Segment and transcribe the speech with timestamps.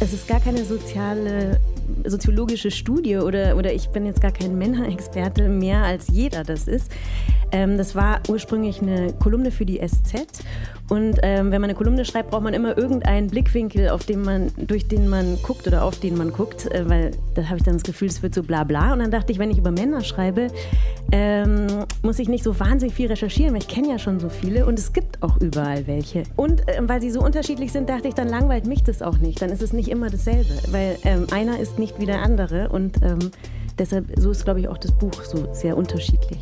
[0.00, 1.60] es ist gar keine soziale,
[2.06, 6.90] soziologische Studie oder, oder ich bin jetzt gar kein Männerexperte mehr als jeder das ist.
[7.52, 10.42] Ähm, das war ursprünglich eine Kolumne für die SZ
[10.90, 14.50] und ähm, wenn man eine Kolumne schreibt, braucht man immer irgendeinen Blickwinkel, auf den man,
[14.58, 17.74] durch den man guckt oder auf den man guckt, äh, weil da habe ich dann
[17.74, 18.92] das Gefühl, es wird so bla bla.
[18.92, 20.48] Und dann dachte ich, wenn ich über Männer schreibe,
[21.12, 21.68] ähm,
[22.02, 24.80] muss ich nicht so wahnsinnig viel recherchieren, weil ich kenne ja schon so viele und
[24.80, 26.24] es gibt auch überall welche.
[26.34, 29.40] Und äh, weil sie so unterschiedlich sind, dachte ich, dann langweilt mich das auch nicht.
[29.40, 33.00] Dann ist es nicht immer dasselbe, weil ähm, einer ist nicht wie der andere und
[33.04, 33.30] ähm,
[33.78, 36.40] deshalb, so ist, glaube ich, auch das Buch so sehr unterschiedlich.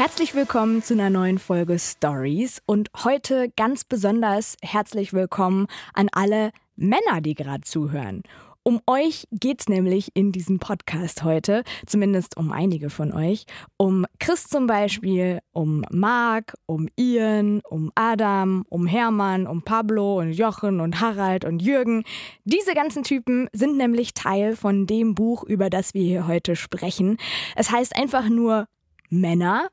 [0.00, 6.52] Herzlich willkommen zu einer neuen Folge Stories und heute ganz besonders herzlich willkommen an alle
[6.74, 8.22] Männer, die gerade zuhören.
[8.62, 13.44] Um euch geht's nämlich in diesem Podcast heute, zumindest um einige von euch.
[13.76, 20.32] Um Chris zum Beispiel, um Marc, um Ian, um Adam, um Hermann, um Pablo und
[20.32, 22.04] Jochen und Harald und Jürgen.
[22.44, 27.18] Diese ganzen Typen sind nämlich Teil von dem Buch, über das wir hier heute sprechen.
[27.54, 28.66] Es heißt einfach nur
[29.10, 29.68] Männer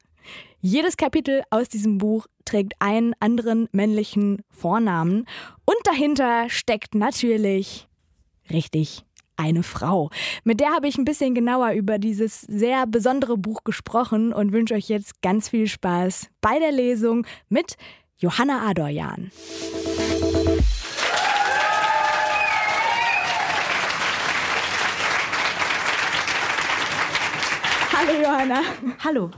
[0.59, 5.25] jedes Kapitel aus diesem Buch trägt einen anderen männlichen Vornamen
[5.65, 7.87] und dahinter steckt natürlich
[8.49, 9.03] richtig
[9.37, 10.09] eine Frau.
[10.43, 14.73] Mit der habe ich ein bisschen genauer über dieses sehr besondere Buch gesprochen und wünsche
[14.73, 17.75] euch jetzt ganz viel Spaß bei der Lesung mit
[18.17, 19.31] Johanna Adorjan.
[27.99, 28.61] Hallo Johanna.
[29.03, 29.31] Hallo.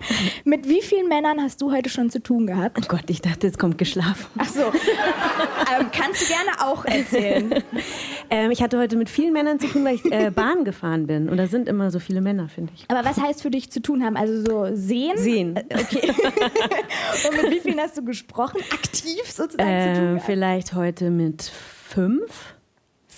[0.43, 2.77] Mit wie vielen Männern hast du heute schon zu tun gehabt?
[2.77, 4.25] Oh Gott, ich dachte, jetzt kommt geschlafen.
[4.37, 4.63] Ach so.
[4.63, 7.63] ähm, kannst du gerne auch erzählen.
[8.29, 11.29] ähm, ich hatte heute mit vielen Männern zu tun, weil ich äh, Bahn gefahren bin.
[11.29, 12.83] Und da sind immer so viele Männer, finde ich.
[12.89, 14.17] Aber was heißt für dich zu tun haben?
[14.17, 15.17] Also so sehen?
[15.17, 15.55] Sehen.
[15.55, 16.11] Äh, okay.
[17.29, 18.59] Und mit wie vielen hast du gesprochen?
[18.73, 20.09] Aktiv sozusagen ähm, zu tun?
[20.15, 20.25] Gehabt?
[20.25, 22.55] Vielleicht heute mit fünf.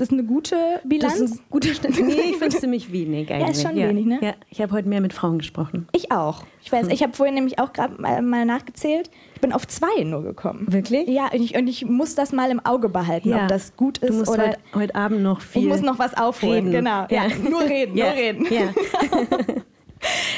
[0.01, 1.13] Ist das eine gute Bilanz?
[1.19, 1.99] Das ist ein guter Schnitt.
[2.03, 3.41] Nee, ich finde es ziemlich wenig eigentlich.
[3.47, 4.17] Ja, ist schon wenig, ne?
[4.19, 5.87] Ja, ich habe heute mehr mit Frauen gesprochen.
[5.91, 6.43] Ich auch.
[6.63, 9.11] Ich weiß, ich habe vorhin nämlich auch gerade mal, mal nachgezählt.
[9.35, 10.65] Ich bin auf zwei nur gekommen.
[10.71, 11.07] Wirklich?
[11.07, 13.43] Ja, und ich, und ich muss das mal im Auge behalten, Ja.
[13.43, 14.47] ob das gut ist Du musst oder.
[14.47, 16.65] heute, heute Abend noch viel ich muss noch was aufholen.
[16.67, 16.71] reden.
[16.71, 17.05] Genau.
[17.11, 17.27] Ja.
[17.47, 18.05] Nur reden, Ja.
[18.07, 18.47] nur reden.
[18.49, 18.73] Ja.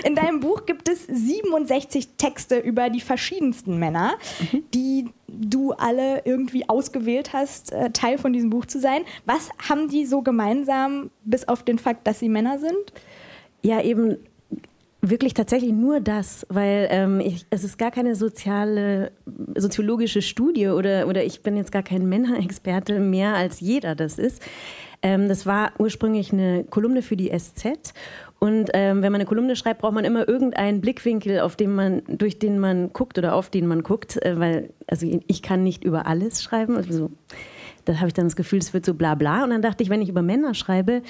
[0.03, 4.13] In deinem Buch gibt es 67 Texte über die verschiedensten Männer,
[4.51, 4.63] Mhm.
[4.74, 9.01] die du alle irgendwie ausgewählt hast, äh, Teil von diesem Buch zu sein.
[9.25, 12.94] Was haben die so gemeinsam, bis auf den Fakt, dass sie Männer sind?
[13.62, 14.18] Ja, eben
[15.01, 19.12] wirklich tatsächlich nur das, weil ähm, ich, es ist gar keine soziale,
[19.56, 24.41] soziologische Studie oder, oder ich bin jetzt gar kein Männerexperte mehr als jeder das ist.
[25.01, 27.94] Ähm, das war ursprünglich eine Kolumne für die SZ
[28.43, 32.01] und ähm, wenn man eine Kolumne schreibt, braucht man immer irgendeinen Blickwinkel, auf den man,
[32.09, 35.85] durch den man guckt oder auf den man guckt, äh, weil also ich kann nicht
[35.85, 36.75] über alles schreiben.
[36.75, 37.09] Also,
[37.85, 39.45] da habe ich dann das Gefühl, es wird so bla bla.
[39.45, 41.03] Und dann dachte ich, wenn ich über Männer schreibe,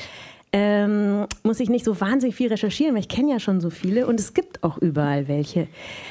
[0.56, 4.06] ähm, muss ich nicht so wahnsinnig viel recherchieren, weil ich kenne ja schon so viele
[4.06, 5.68] und es gibt auch überall welche.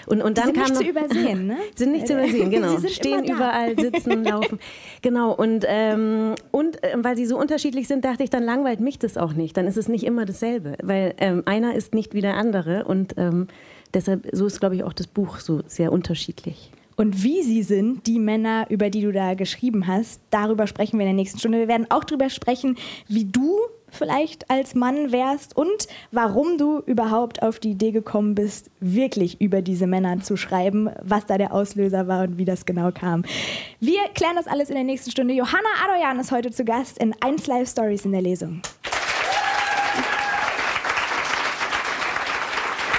[0.07, 1.57] Und, und dann sind kam nicht noch, zu übersehen, ne?
[1.77, 2.77] sind nicht zu übersehen, genau.
[2.89, 4.59] Stehen überall, sitzen, laufen.
[5.01, 5.33] Genau.
[5.33, 9.17] Und, ähm, und äh, weil sie so unterschiedlich sind, dachte ich, dann langweilt mich das
[9.17, 9.57] auch nicht.
[9.57, 13.15] Dann ist es nicht immer dasselbe, weil ähm, einer ist nicht wie der andere und
[13.19, 13.47] ähm,
[13.95, 16.73] deshalb so ist, glaube ich, auch das Buch so sehr unterschiedlich.
[16.97, 21.07] Und wie sie sind, die Männer, über die du da geschrieben hast, darüber sprechen wir
[21.07, 21.59] in der nächsten Stunde.
[21.59, 22.77] Wir werden auch darüber sprechen,
[23.09, 23.59] wie du
[23.93, 29.63] vielleicht als Mann wärst und warum du überhaupt auf die Idee gekommen bist, wirklich über
[29.63, 33.25] diese Männer zu schreiben, was da der Auslöser war und wie das genau kam.
[33.79, 35.35] Wir klären das alles in der nächsten Stunde.
[35.35, 38.63] Johanna Adoyan ist heute zu Gast in 1 Live Stories in der Lesung.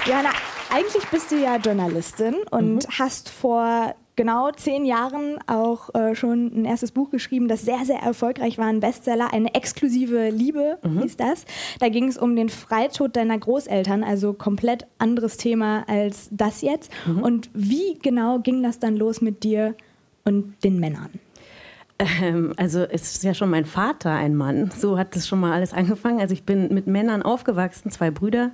[0.06, 0.30] Johanna,
[0.70, 6.64] eigentlich bist du ja Journalistin und hast vor genau zehn Jahren auch äh, schon ein
[6.64, 11.44] erstes Buch geschrieben, das sehr, sehr erfolgreich war, ein Bestseller, eine exklusive Liebe hieß das.
[11.80, 16.92] Da ging es um den Freitod deiner Großeltern, also komplett anderes Thema als das jetzt.
[17.06, 19.74] Und wie genau ging das dann los mit dir
[20.24, 21.10] und den Männern?
[21.98, 24.70] Ähm, also es ist ja schon mein Vater ein Mann.
[24.76, 26.20] So hat das schon mal alles angefangen.
[26.20, 28.50] Also ich bin mit Männern aufgewachsen, zwei Brüder,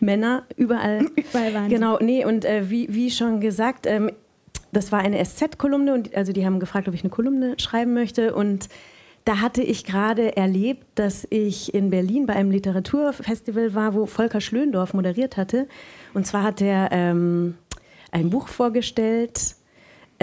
[0.00, 1.06] Männer, überall.
[1.16, 1.68] Überall waren.
[1.68, 4.10] Genau, nee, und äh, wie, wie schon gesagt, ähm,
[4.72, 8.34] das war eine SZ-Kolumne und also die haben gefragt, ob ich eine Kolumne schreiben möchte
[8.34, 8.68] und
[9.24, 14.40] da hatte ich gerade erlebt, dass ich in Berlin bei einem Literaturfestival war, wo Volker
[14.40, 15.68] Schlöndorff moderiert hatte.
[16.12, 17.54] Und zwar hat er ähm,
[18.10, 19.54] ein Buch vorgestellt,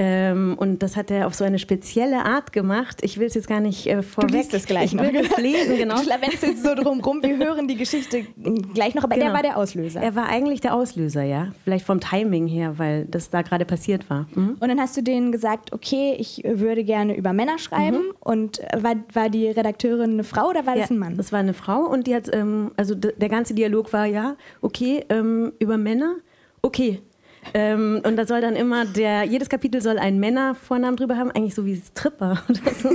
[0.01, 2.99] Ähm, und das hat er auf so eine spezielle Art gemacht.
[3.01, 4.31] Ich will es jetzt gar nicht äh, vorweg.
[4.31, 5.03] Du liest es gleich noch.
[5.03, 5.97] Ich will es lesen, genau.
[5.97, 7.21] Schlawenzelst so drumrum.
[7.21, 8.25] Wir hören die Geschichte
[8.73, 9.27] gleich noch, aber genau.
[9.27, 9.99] der war der Auslöser.
[9.99, 11.49] Er war eigentlich der Auslöser, ja.
[11.65, 14.25] Vielleicht vom Timing her, weil das da gerade passiert war.
[14.35, 14.55] Mhm.
[14.57, 17.97] Und dann hast du denen gesagt, okay, ich würde gerne über Männer schreiben.
[17.97, 18.13] Mhm.
[18.21, 21.17] Und war, war die Redakteurin eine Frau oder war ja, das ein Mann?
[21.17, 25.03] Das war eine Frau und die hat, ähm, also der ganze Dialog war, ja, okay,
[25.09, 26.15] ähm, über Männer,
[26.61, 27.01] okay,
[27.53, 31.55] ähm, und da soll dann immer der, jedes Kapitel soll einen Männervornamen drüber haben, eigentlich
[31.55, 32.89] so wie Stripper oder so.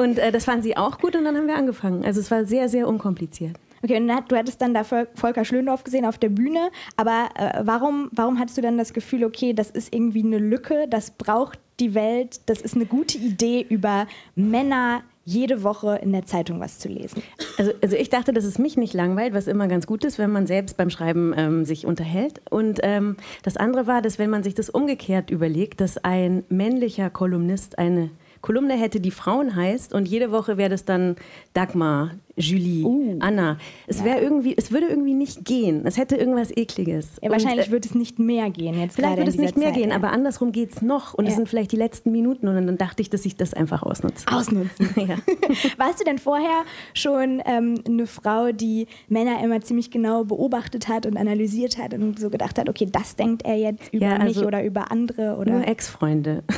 [0.00, 2.04] und äh, das fanden sie auch gut und dann haben wir angefangen.
[2.04, 3.56] Also es war sehr, sehr unkompliziert.
[3.84, 8.10] Okay, und du hattest dann da Volker Schlöndorff gesehen auf der Bühne, aber äh, warum,
[8.12, 11.94] warum hattest du dann das Gefühl, okay, das ist irgendwie eine Lücke, das braucht die
[11.94, 14.06] Welt, das ist eine gute Idee über
[14.36, 17.22] Männer jede Woche in der Zeitung was zu lesen.
[17.58, 20.32] Also, also ich dachte, dass es mich nicht langweilt, was immer ganz gut ist, wenn
[20.32, 22.40] man selbst beim Schreiben ähm, sich unterhält.
[22.50, 27.10] Und ähm, das andere war, dass wenn man sich das umgekehrt überlegt, dass ein männlicher
[27.10, 28.10] Kolumnist eine
[28.42, 31.16] Kolumne hätte, die Frauen heißt und jede Woche wäre das dann
[31.54, 33.16] Dagmar, Julie, uh.
[33.20, 33.58] Anna.
[33.86, 35.82] Es wäre irgendwie, es würde irgendwie nicht gehen.
[35.84, 37.18] Es hätte irgendwas Ekliges.
[37.22, 38.96] Ja, wahrscheinlich und, würde es nicht mehr gehen jetzt.
[38.96, 39.96] Vielleicht würde es nicht mehr Zeit, gehen, ja.
[39.96, 41.14] aber andersrum geht es noch.
[41.14, 43.82] Und es sind vielleicht die letzten Minuten und dann dachte ich, dass ich das einfach
[43.82, 44.26] ausnutze.
[44.28, 44.88] Ausnutzen.
[44.96, 45.16] ja.
[45.76, 46.64] Warst du denn vorher
[46.94, 52.18] schon ähm, eine Frau, die Männer immer ziemlich genau beobachtet hat und analysiert hat und
[52.18, 55.52] so gedacht hat, okay, das denkt er jetzt über also mich oder über andere oder?
[55.52, 56.42] Nur Ex-Freunde.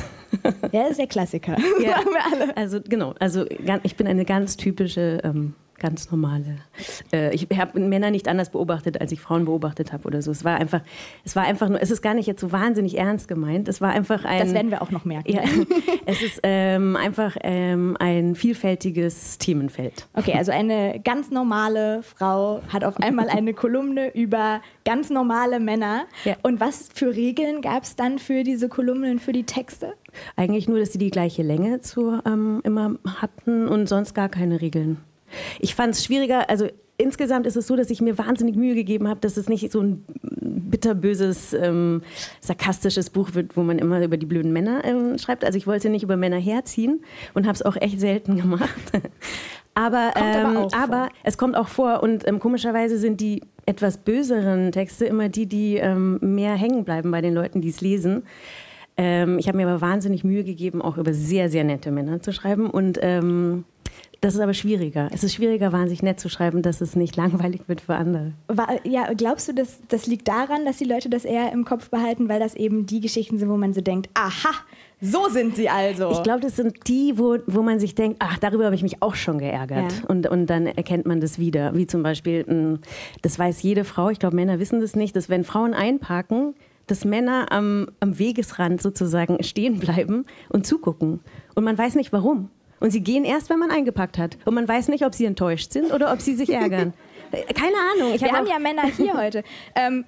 [0.71, 1.55] Ja, ist der Klassiker.
[1.81, 1.99] Ja.
[2.55, 3.45] Also genau, also
[3.83, 6.57] ich bin eine ganz typische ähm, ganz normale.
[7.11, 10.31] Äh, ich habe Männer nicht anders beobachtet, als ich Frauen beobachtet habe oder so.
[10.31, 10.81] Es war einfach,
[11.23, 13.67] es war einfach nur, es ist gar nicht jetzt so wahnsinnig ernst gemeint.
[13.67, 14.39] Es war einfach ein.
[14.39, 15.31] Das werden wir auch noch merken.
[15.31, 15.41] Ja,
[16.05, 20.07] es ist ähm, einfach ähm, ein vielfältiges Themenfeld.
[20.13, 26.05] Okay, also eine ganz normale Frau hat auf einmal eine Kolumne über ganz normale Männer.
[26.23, 26.35] Ja.
[26.43, 29.93] Und was für Regeln gab es dann für diese Kolumnen, für die Texte?
[30.35, 34.61] Eigentlich nur, dass sie die gleiche Länge zu, ähm, immer hatten und sonst gar keine
[34.61, 34.97] Regeln.
[35.59, 36.67] Ich fand es schwieriger, also
[36.97, 39.81] insgesamt ist es so, dass ich mir wahnsinnig Mühe gegeben habe, dass es nicht so
[39.81, 40.05] ein
[40.75, 42.01] bitterböses, ähm,
[42.39, 45.43] sarkastisches Buch wird, wo man immer über die blöden Männer ähm, schreibt.
[45.43, 47.03] Also ich wollte nicht über Männer herziehen
[47.33, 48.69] und habe es auch echt selten gemacht.
[49.73, 54.71] aber, ähm, aber, aber, es kommt auch vor und ähm, komischerweise sind die etwas böseren
[54.71, 58.23] Texte immer die, die ähm, mehr hängen bleiben bei den Leuten, die es lesen.
[58.97, 62.31] Ähm, ich habe mir aber wahnsinnig Mühe gegeben, auch über sehr, sehr nette Männer zu
[62.31, 62.99] schreiben und
[64.25, 65.07] das ist aber schwieriger.
[65.13, 68.33] Es ist schwieriger, wahnsinnig nett zu schreiben, dass es nicht langweilig wird für andere.
[68.83, 72.27] Ja, glaubst du, dass das liegt daran, dass die Leute das eher im Kopf behalten,
[72.27, 74.49] weil das eben die Geschichten sind, wo man so denkt, aha,
[74.99, 76.09] so sind sie also.
[76.09, 79.03] Ich glaube, das sind die, wo, wo man sich denkt, ach, darüber habe ich mich
[79.03, 79.91] auch schon geärgert.
[79.91, 80.07] Ja.
[80.07, 81.75] Und, und dann erkennt man das wieder.
[81.75, 82.79] Wie zum Beispiel, hm,
[83.21, 86.55] das weiß jede Frau, ich glaube, Männer wissen das nicht, dass wenn Frauen einparken,
[86.87, 91.19] dass Männer am, am Wegesrand sozusagen stehen bleiben und zugucken.
[91.55, 92.49] Und man weiß nicht warum.
[92.79, 94.37] Und sie gehen erst, wenn man eingepackt hat.
[94.45, 96.93] Und man weiß nicht, ob sie enttäuscht sind oder ob sie sich ärgern.
[97.31, 98.13] Keine Ahnung.
[98.13, 99.43] Ich Wir hab haben ja Männer hier heute.
[99.75, 100.05] Ähm,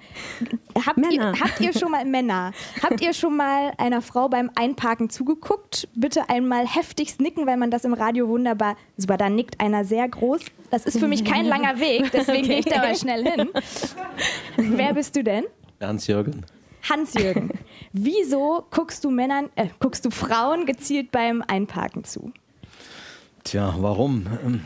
[0.86, 1.32] habt, Männer.
[1.34, 2.52] Ihr, habt ihr schon mal Männer?
[2.82, 5.88] Habt ihr schon mal einer Frau beim Einparken zugeguckt?
[5.94, 8.76] Bitte einmal heftigst nicken, weil man das im Radio wunderbar.
[8.96, 10.42] Super, da nickt einer sehr groß.
[10.70, 12.48] Das ist für mich kein langer Weg, deswegen okay.
[12.48, 13.48] gehe ich da mal schnell hin.
[14.56, 15.44] Wer bist du denn?
[15.80, 16.44] Hans-Jürgen.
[16.88, 17.50] Hans-Jürgen,
[17.92, 22.32] wieso guckst du Männern, äh, guckst du Frauen gezielt beim Einparken zu?
[23.44, 24.26] Tja, warum?
[24.44, 24.60] Ähm,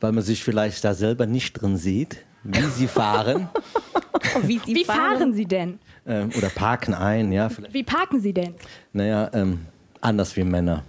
[0.00, 3.48] weil man sich vielleicht da selber nicht drin sieht, wie sie fahren.
[4.42, 5.18] wie, sie wie fahren.
[5.18, 5.34] fahren.
[5.34, 5.78] sie denn?
[6.06, 7.48] Ähm, oder parken ein, ja.
[7.48, 7.74] Vielleicht.
[7.74, 8.54] Wie parken sie denn?
[8.92, 9.66] Naja, ähm,
[10.00, 10.84] anders wie Männer.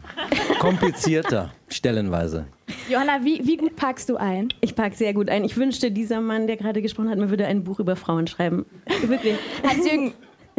[0.59, 2.47] Komplizierter, stellenweise.
[2.89, 4.49] Johanna, wie, wie gut parkst du ein?
[4.61, 5.43] Ich park sehr gut ein.
[5.43, 8.65] Ich wünschte, dieser Mann, der gerade gesprochen hat, mir würde ein Buch über Frauen schreiben.
[9.01, 9.35] Wirklich.
[9.63, 10.13] Hans-Jürgen,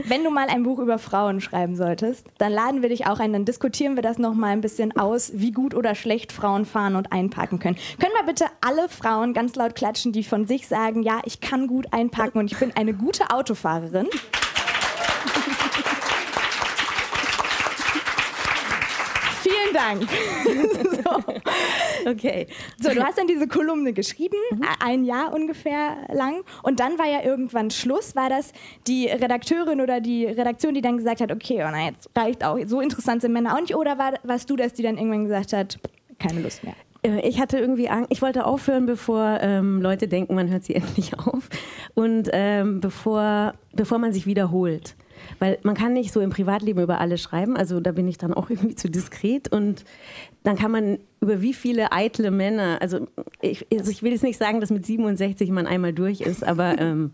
[0.04, 3.32] wenn du mal ein Buch über Frauen schreiben solltest, dann laden wir dich auch ein,
[3.32, 6.94] dann diskutieren wir das noch mal ein bisschen aus, wie gut oder schlecht Frauen fahren
[6.94, 7.76] und einparken können.
[7.98, 11.66] Können wir bitte alle Frauen ganz laut klatschen, die von sich sagen, ja, ich kann
[11.66, 14.06] gut einparken und ich bin eine gute Autofahrerin?
[19.42, 20.02] Vielen Dank.
[21.04, 22.10] so.
[22.10, 22.46] Okay.
[22.80, 24.62] So, du hast dann diese Kolumne geschrieben, mhm.
[24.80, 26.42] ein Jahr ungefähr lang.
[26.62, 28.16] Und dann war ja irgendwann Schluss.
[28.16, 28.52] War das
[28.86, 32.58] die Redakteurin oder die Redaktion, die dann gesagt hat, okay, oh na, jetzt reicht auch,
[32.66, 33.76] so interessant sind Männer auch nicht?
[33.76, 35.78] Oder war, warst du das, die dann irgendwann gesagt hat,
[36.18, 36.74] keine Lust mehr?
[37.02, 40.74] Äh, ich hatte irgendwie Angst, ich wollte aufhören, bevor ähm, Leute denken, man hört sie
[40.76, 41.48] endlich auf.
[41.94, 44.96] Und ähm, bevor, bevor man sich wiederholt.
[45.38, 48.34] Weil man kann nicht so im Privatleben über alle schreiben, also da bin ich dann
[48.34, 49.52] auch irgendwie zu diskret.
[49.52, 49.84] Und
[50.42, 53.06] dann kann man über wie viele eitle Männer, also
[53.40, 56.78] ich, also ich will jetzt nicht sagen, dass mit 67 man einmal durch ist, aber
[56.78, 57.12] ähm,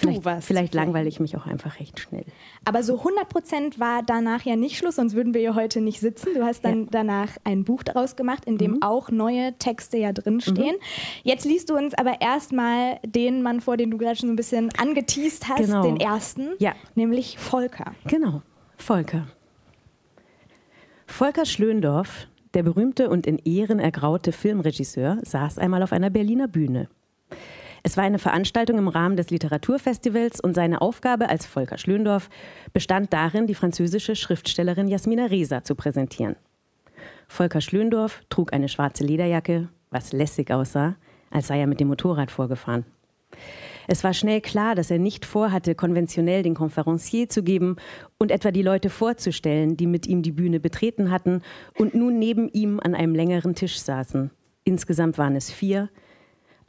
[0.00, 0.46] Vielleicht, du warst.
[0.46, 2.24] vielleicht langweile ich mich auch einfach recht schnell.
[2.64, 6.00] Aber so 100 Prozent war danach ja nicht Schluss, sonst würden wir hier heute nicht
[6.00, 6.34] sitzen.
[6.34, 6.88] Du hast dann Ja.
[6.90, 10.76] danach ein Buch daraus gemacht, in dem auch neue Texte ja drinstehen.
[11.22, 14.36] Jetzt liest du uns aber erstmal den Mann vor, den du gerade schon so ein
[14.36, 15.82] bisschen angeteased hast, Genau.
[15.82, 16.74] den ersten, Ja.
[16.94, 17.94] nämlich Volker.
[18.06, 18.42] Genau,
[18.76, 19.26] Volker.
[21.06, 26.88] Volker Schlöndorff, der berühmte und in Ehren ergraute Filmregisseur, saß einmal auf einer Berliner Bühne.
[27.82, 32.28] Es war eine Veranstaltung im Rahmen des Literaturfestivals und seine Aufgabe als Volker Schlöndorff
[32.72, 36.36] bestand darin, die französische Schriftstellerin Jasmina Reza zu präsentieren.
[37.28, 40.96] Volker Schlöndorff trug eine schwarze Lederjacke, was lässig aussah,
[41.30, 42.84] als sei er mit dem Motorrad vorgefahren.
[43.86, 47.76] Es war schnell klar, dass er nicht vorhatte, konventionell den Conferencier zu geben
[48.18, 51.42] und etwa die Leute vorzustellen, die mit ihm die Bühne betreten hatten
[51.76, 54.30] und nun neben ihm an einem längeren Tisch saßen.
[54.64, 55.88] Insgesamt waren es vier.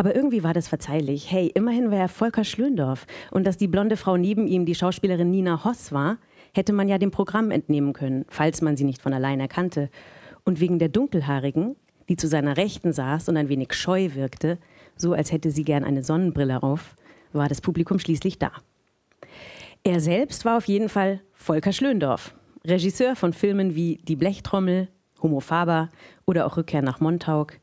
[0.02, 1.30] Aber irgendwie war das verzeihlich.
[1.30, 3.06] Hey, immerhin war er Volker Schlöndorff.
[3.30, 6.18] Und dass die blonde Frau neben ihm die Schauspielerin Nina Hoss war,
[6.56, 9.92] hätte man ja dem Programm entnehmen können, falls man sie nicht von allein erkannte.
[10.44, 11.76] Und wegen der Dunkelhaarigen,
[12.10, 14.58] die zu seiner Rechten saß und ein wenig scheu wirkte,
[14.96, 16.96] so als hätte sie gern eine Sonnenbrille auf,
[17.32, 18.54] war das Publikum schließlich da.
[19.84, 22.34] Er selbst war auf jeden Fall Volker Schlöndorff,
[22.66, 24.88] Regisseur von Filmen wie Die Blechtrommel,
[25.22, 25.90] Homo Faber
[26.26, 27.61] oder auch Rückkehr nach Montauk.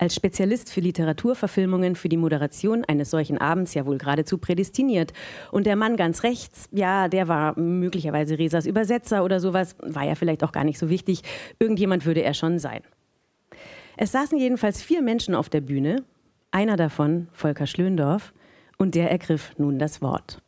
[0.00, 5.12] Als Spezialist für Literaturverfilmungen für die Moderation eines solchen Abends ja wohl geradezu prädestiniert.
[5.50, 10.14] Und der Mann ganz rechts, ja, der war möglicherweise Resas Übersetzer oder sowas, war ja
[10.14, 11.22] vielleicht auch gar nicht so wichtig.
[11.58, 12.82] Irgendjemand würde er schon sein.
[13.96, 16.04] Es saßen jedenfalls vier Menschen auf der Bühne,
[16.52, 18.32] einer davon Volker Schlöndorff,
[18.76, 20.40] und der ergriff nun das Wort.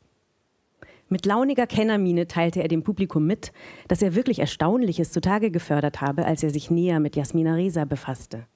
[1.08, 3.50] Mit launiger Kennermiene teilte er dem Publikum mit,
[3.88, 8.46] dass er wirklich Erstaunliches zutage gefördert habe, als er sich näher mit Jasmina Reza befasste.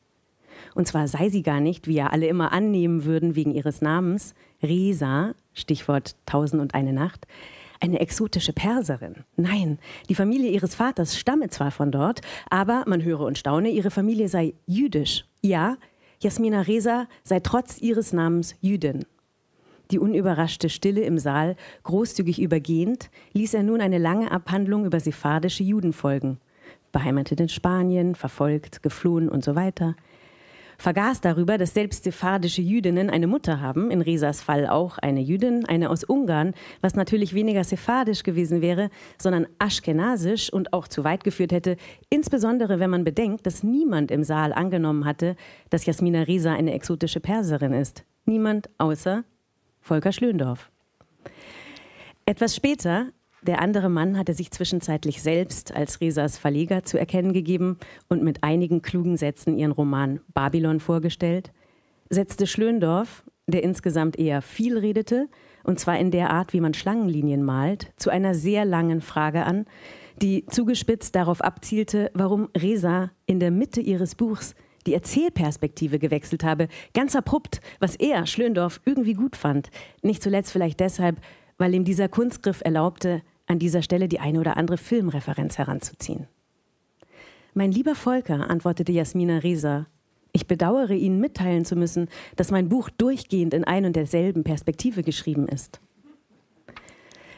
[0.74, 4.34] Und zwar sei sie gar nicht, wie ja alle immer annehmen würden wegen ihres Namens,
[4.62, 7.26] Reza, Stichwort Tausend und eine Nacht,
[7.80, 9.24] eine exotische Perserin.
[9.36, 9.78] Nein,
[10.08, 14.28] die Familie ihres Vaters stamme zwar von dort, aber man höre und staune, ihre Familie
[14.28, 15.24] sei jüdisch.
[15.42, 15.76] Ja,
[16.20, 19.04] Jasmina Reza sei trotz ihres Namens Jüdin.
[19.90, 25.62] Die unüberraschte Stille im Saal großzügig übergehend, ließ er nun eine lange Abhandlung über sephardische
[25.62, 26.38] Juden folgen.
[26.90, 29.94] Beheimatet in Spanien, verfolgt, geflohen und so weiter.
[30.78, 35.64] Vergaß darüber, dass selbst sephardische Jüdinnen eine Mutter haben, in Resas Fall auch eine Jüdin,
[35.66, 41.24] eine aus Ungarn, was natürlich weniger sephardisch gewesen wäre, sondern aschkenasisch und auch zu weit
[41.24, 41.76] geführt hätte,
[42.10, 45.36] insbesondere wenn man bedenkt, dass niemand im Saal angenommen hatte,
[45.70, 48.04] dass Jasmina Reza eine exotische Perserin ist.
[48.24, 49.24] Niemand außer
[49.80, 50.70] Volker Schlöndorff.
[52.26, 53.08] Etwas später,
[53.46, 58.42] der andere Mann hatte sich zwischenzeitlich selbst als Resas Verleger zu erkennen gegeben und mit
[58.42, 61.52] einigen klugen Sätzen ihren Roman Babylon vorgestellt,
[62.08, 65.28] setzte Schlöndorff, der insgesamt eher viel redete,
[65.62, 69.66] und zwar in der Art, wie man Schlangenlinien malt, zu einer sehr langen Frage an,
[70.20, 74.54] die zugespitzt darauf abzielte, warum Resa in der Mitte ihres Buchs
[74.86, 79.70] die Erzählperspektive gewechselt habe, ganz abrupt, was er, Schlöndorff, irgendwie gut fand.
[80.02, 81.20] Nicht zuletzt vielleicht deshalb,
[81.58, 86.26] weil ihm dieser Kunstgriff erlaubte, an dieser Stelle die eine oder andere Filmreferenz heranzuziehen.
[87.54, 89.86] Mein lieber Volker, antwortete Jasmina Reza,
[90.32, 95.04] ich bedauere Ihnen mitteilen zu müssen, dass mein Buch durchgehend in ein und derselben Perspektive
[95.04, 95.80] geschrieben ist.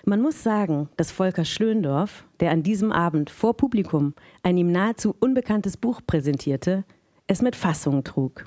[0.06, 5.14] Man muss sagen, dass Volker Schlöndorff, der an diesem Abend vor Publikum ein ihm nahezu
[5.18, 6.84] unbekanntes Buch präsentierte,
[7.26, 8.44] es mit Fassung trug.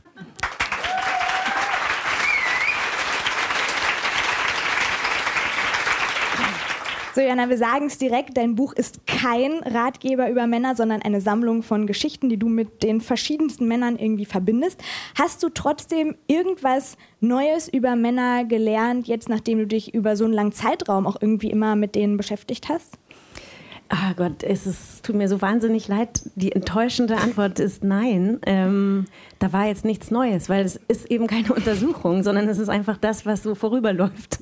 [7.15, 11.21] So, Jana, wir sagen es direkt, dein Buch ist kein Ratgeber über Männer, sondern eine
[11.21, 14.79] Sammlung von Geschichten, die du mit den verschiedensten Männern irgendwie verbindest.
[15.17, 20.33] Hast du trotzdem irgendwas Neues über Männer gelernt, jetzt nachdem du dich über so einen
[20.33, 22.98] langen Zeitraum auch irgendwie immer mit denen beschäftigt hast?
[23.91, 26.21] Ah Gott, es ist, tut mir so wahnsinnig leid.
[26.35, 28.39] Die enttäuschende Antwort ist nein.
[28.45, 29.05] Ähm,
[29.39, 32.97] da war jetzt nichts Neues, weil es ist eben keine Untersuchung, sondern es ist einfach
[32.97, 34.39] das, was so vorüberläuft.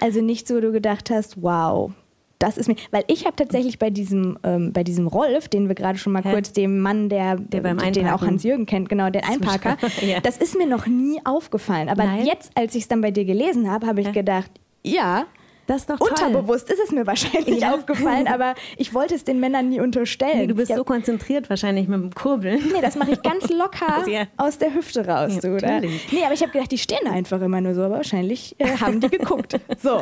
[0.00, 1.92] Also nicht so, du gedacht hast, wow,
[2.40, 5.74] das ist mir, weil ich habe tatsächlich bei diesem, ähm, bei diesem Rolf, den wir
[5.76, 6.32] gerade schon mal Hä?
[6.32, 10.18] kurz, dem Mann, der, Der beim den auch Hans-Jürgen kennt, genau, den Einparker, Ja.
[10.20, 11.88] das ist mir noch nie aufgefallen.
[11.90, 12.26] Aber Nein?
[12.26, 14.12] jetzt, als ich es dann bei dir gelesen habe, habe ich Ja.
[14.12, 14.50] gedacht,
[14.82, 15.26] ja,
[15.70, 16.08] Das ist doch toll.
[16.10, 17.74] unterbewusst ist es mir wahrscheinlich Ja.
[17.74, 20.38] aufgefallen, aber ich wollte es den Männern nie unterstellen.
[20.38, 22.60] Nee, du bist ja, so konzentriert wahrscheinlich mit dem Kurbeln.
[22.72, 24.24] Nee, das mache ich ganz locker Ja.
[24.36, 25.80] aus der Hüfte raus, Ja, du, oder?
[25.80, 28.98] Nee, aber ich habe gedacht, die stehen einfach immer nur so, aber wahrscheinlich äh, haben
[29.00, 29.60] die geguckt.
[29.80, 30.00] So,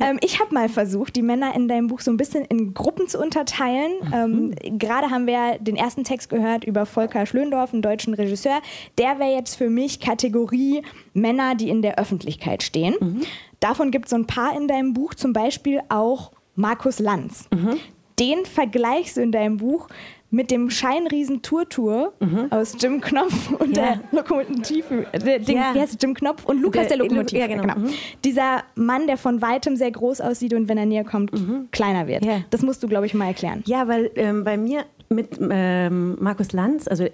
[0.00, 3.08] ähm, ich habe mal versucht, die Männer in deinem Buch so ein bisschen in Gruppen
[3.08, 3.90] zu unterteilen.
[4.14, 8.60] Ähm, Gerade haben wir den ersten Text gehört über Volker Schlöndorff, einen deutschen Regisseur.
[8.98, 10.82] Der wäre jetzt für mich Kategorie
[11.12, 13.24] Männer, die in der Öffentlichkeit stehen.
[13.60, 17.48] Davon gibt es so ein paar in deinem Buch, zum Beispiel auch Markus Lanz.
[17.52, 17.78] Mhm.
[18.18, 19.88] Den vergleichst du in deinem Buch
[20.30, 22.48] mit dem Scheinriesen Tour-Tour mhm.
[22.50, 23.94] aus Jim Knopf und ja.
[23.94, 25.74] der Lokomotive, der, den, ja.
[25.74, 27.40] wie heißt Jim Knopf und Lukas der, der Lokomotive.
[27.40, 27.62] Ja, genau.
[27.62, 27.78] genau.
[27.78, 27.90] Mhm.
[28.24, 31.68] Dieser Mann, der von weitem sehr groß aussieht und wenn er näher kommt, mhm.
[31.70, 32.24] kleiner wird.
[32.24, 32.42] Ja.
[32.50, 33.62] Das musst du, glaube ich, mal erklären.
[33.66, 37.06] Ja, weil ähm, bei mir mit ähm, Markus Lanz, also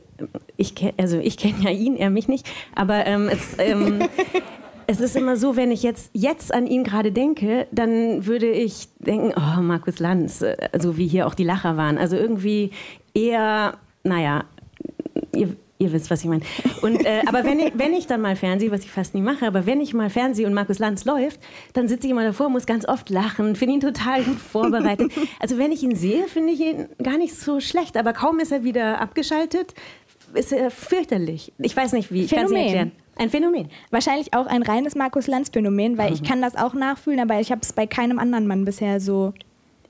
[0.56, 4.00] ich, also ich kenne ja ihn, er mich nicht, aber ähm, es, ähm,
[4.86, 8.88] es ist immer so, wenn ich jetzt, jetzt an ihn gerade denke, dann würde ich
[8.98, 11.98] denken, oh, Markus Lanz, äh, so wie hier auch die Lacher waren.
[11.98, 12.70] Also irgendwie
[13.14, 14.44] eher, naja,
[15.34, 16.42] ihr, ihr wisst, was ich meine.
[16.82, 19.46] Und, äh, aber wenn ich, wenn ich dann mal Fernseh, was ich fast nie mache,
[19.46, 21.40] aber wenn ich mal Fernseh und Markus Lanz läuft,
[21.72, 25.12] dann sitze ich immer davor, muss ganz oft lachen, finde ihn total gut vorbereitet.
[25.40, 28.52] Also wenn ich ihn sehe, finde ich ihn gar nicht so schlecht, aber kaum ist
[28.52, 29.74] er wieder abgeschaltet,
[30.34, 31.52] ist er fürchterlich.
[31.58, 32.92] Ich weiß nicht wie, ich kann es nicht erklären.
[33.16, 33.68] Ein Phänomen.
[33.90, 36.14] Wahrscheinlich auch ein reines Markus Lanz-Phänomen, weil mhm.
[36.14, 39.33] ich kann das auch nachfühlen, aber ich habe es bei keinem anderen Mann bisher so.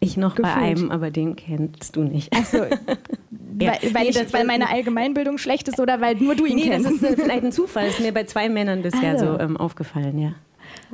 [0.00, 0.54] Ich noch gefühlt.
[0.54, 2.31] bei einem, aber den kennst du nicht.
[2.35, 2.59] Ach so.
[2.59, 2.69] ja.
[3.59, 6.69] weil, weil, nee, ich, weil meine Allgemeinbildung schlecht ist oder weil nur du ihn nee,
[6.69, 6.87] kennst?
[6.87, 7.87] Das ist vielleicht ein Zufall.
[7.87, 9.33] Das ist mir bei zwei Männern bisher also.
[9.33, 10.33] so ähm, aufgefallen, ja.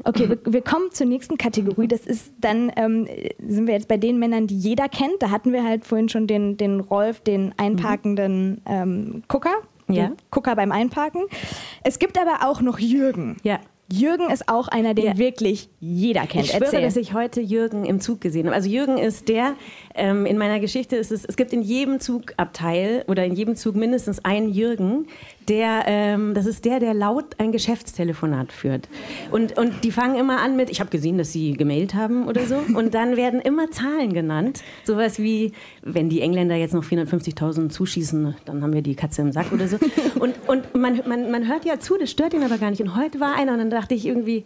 [0.05, 1.89] Okay, wir, wir, kommen zur nächsten Kategorie.
[1.89, 3.09] Das ist dann, ähm,
[3.45, 5.21] sind wir jetzt bei den Männern, die jeder kennt.
[5.21, 9.55] Da hatten wir halt vorhin schon den, den Rolf, den einparkenden ähm, Gucker
[9.97, 10.13] ja.
[10.31, 11.23] Gucker beim Einparken.
[11.83, 13.37] Es gibt aber auch noch Jürgen.
[13.43, 13.61] Ja.
[13.93, 15.19] Jürgen ist auch einer, den ja.
[15.19, 16.45] wirklich jeder kennt.
[16.45, 16.83] Ich schwöre, Erzähl.
[16.83, 18.55] dass ich heute Jürgen im Zug gesehen habe.
[18.55, 19.55] Also Jürgen ist der,
[19.97, 23.75] ähm, in meiner Geschichte ist es, es gibt in jedem Zugabteil oder in jedem Zug
[23.75, 25.09] mindestens einen Jürgen,
[25.49, 28.89] der, ähm, das ist der, der laut ein Geschäftstelefonat führt.
[29.31, 32.47] Und, und die fangen immer an mit, ich habe gesehen, dass sie gemailt haben oder
[32.47, 32.57] so.
[32.75, 34.63] Und dann werden immer Zahlen genannt.
[34.85, 39.33] Sowas wie, wenn die Engländer jetzt noch 450.000 zuschießen, dann haben wir die Katze im
[39.33, 39.79] Sack oder so.
[40.19, 42.83] Und, und man, man, man hört ja zu, das stört ihn aber gar nicht.
[42.83, 44.45] Und heute war einer und dann dachte ich irgendwie,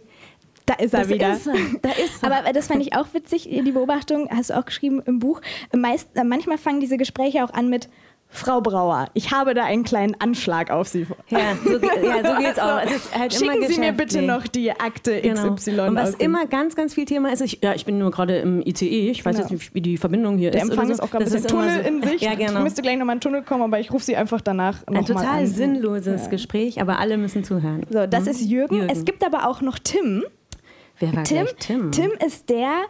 [0.65, 1.33] da ist er das wieder.
[1.33, 1.53] Ist er.
[1.81, 2.31] Da ist er.
[2.31, 5.41] Aber das fand ich auch witzig, die Beobachtung, hast du auch geschrieben im Buch.
[5.75, 7.89] Meist, manchmal fangen diese Gespräche auch an mit,
[8.27, 11.07] Frau Brauer, ich habe da einen kleinen Anschlag auf Sie.
[11.29, 12.81] Ja, so, ja, so geht's auch.
[13.17, 15.55] Halt Schicken Sie mir bitte noch die Akte genau.
[15.55, 15.79] XY.
[15.79, 18.61] Und was immer ganz, ganz viel Thema ist, ich, ja, ich bin nur gerade im
[18.61, 19.47] ICE, ich weiß genau.
[19.47, 20.67] jetzt nicht, wie die Verbindung hier Der ist.
[20.67, 21.89] Der Empfang ist auch gerade ein bisschen Tunnel so.
[21.89, 22.21] in sich.
[22.21, 22.57] Ja, genau.
[22.57, 24.99] Ich müsste gleich nochmal in den Tunnel kommen, aber ich rufe Sie einfach danach noch
[24.99, 25.47] Ein total an.
[25.47, 26.29] sinnloses ja.
[26.29, 27.85] Gespräch, aber alle müssen zuhören.
[27.89, 28.31] So, das mhm.
[28.31, 28.75] ist Jürgen.
[28.75, 28.89] Jürgen.
[28.89, 30.23] Es gibt aber auch noch Tim.
[30.99, 31.47] Wer war Tim?
[31.59, 31.91] Tim?
[31.91, 32.83] Tim ist der,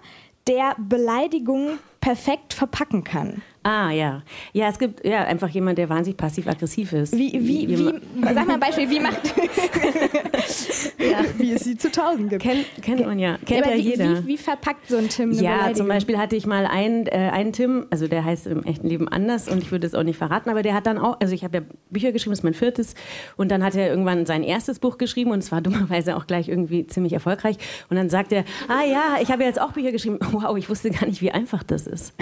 [0.48, 3.42] der Beleidigungen perfekt verpacken kann.
[3.66, 4.22] Ah, ja.
[4.54, 7.18] Ja, es gibt ja einfach jemand, der wahnsinnig passiv-aggressiv ist.
[7.18, 7.76] Wie, wie, wie,
[8.22, 9.22] sag mal ein Beispiel, wie macht.
[11.00, 11.24] ja.
[11.36, 12.44] Wie es sie zu tausend gibt.
[12.44, 13.40] Kennt, kennt man ja.
[13.44, 14.24] Kennt ja, ja wie, jeder.
[14.24, 17.32] Wie, wie, verpackt so ein Tim eine Ja, zum Beispiel hatte ich mal einen, äh,
[17.34, 20.18] einen Tim, also der heißt im echten Leben anders und ich würde es auch nicht
[20.18, 22.54] verraten, aber der hat dann auch, also ich habe ja Bücher geschrieben, das ist mein
[22.54, 22.94] viertes
[23.36, 26.50] und dann hat er irgendwann sein erstes Buch geschrieben und es war dummerweise auch gleich
[26.50, 27.58] irgendwie ziemlich erfolgreich
[27.90, 30.20] und dann sagt er, ah ja, ich habe jetzt auch Bücher geschrieben.
[30.36, 32.14] Wow, ich wusste gar nicht, wie einfach das ist.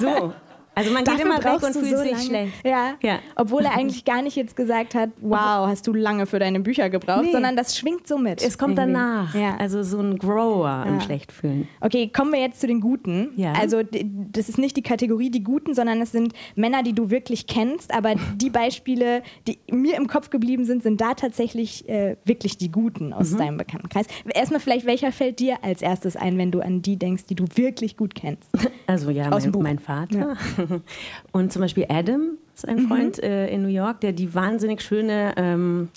[0.00, 0.07] so.
[0.16, 0.34] cool.
[0.78, 2.22] Also man geht immer weg und fühlt so sich lange.
[2.22, 2.52] schlecht.
[2.64, 2.94] Ja.
[3.02, 3.18] ja.
[3.34, 6.88] Obwohl er eigentlich gar nicht jetzt gesagt hat, wow, hast du lange für deine Bücher
[6.88, 7.32] gebraucht, nee.
[7.32, 8.40] sondern das schwingt so mit.
[8.40, 8.94] Es kommt irgendwie.
[8.94, 9.34] danach.
[9.34, 9.56] Ja.
[9.56, 10.84] Also so ein Grower ja.
[10.84, 11.66] im Schlechtfühlen.
[11.80, 13.30] Okay, kommen wir jetzt zu den Guten.
[13.34, 13.54] Ja.
[13.54, 17.48] Also das ist nicht die Kategorie die Guten, sondern es sind Männer, die du wirklich
[17.48, 17.92] kennst.
[17.92, 22.70] Aber die Beispiele, die mir im Kopf geblieben sind, sind da tatsächlich äh, wirklich die
[22.70, 23.38] Guten aus mhm.
[23.38, 24.06] deinem Bekanntenkreis.
[24.32, 27.46] Erstmal vielleicht, welcher fällt dir als erstes ein, wenn du an die denkst, die du
[27.56, 28.48] wirklich gut kennst?
[28.86, 30.36] Also ja, mein, mein Vater.
[31.32, 32.88] Und zum Beispiel Adam ist ein mhm.
[32.88, 33.24] Freund mhm.
[33.24, 35.88] äh, in New York, der die wahnsinnig schöne ähm,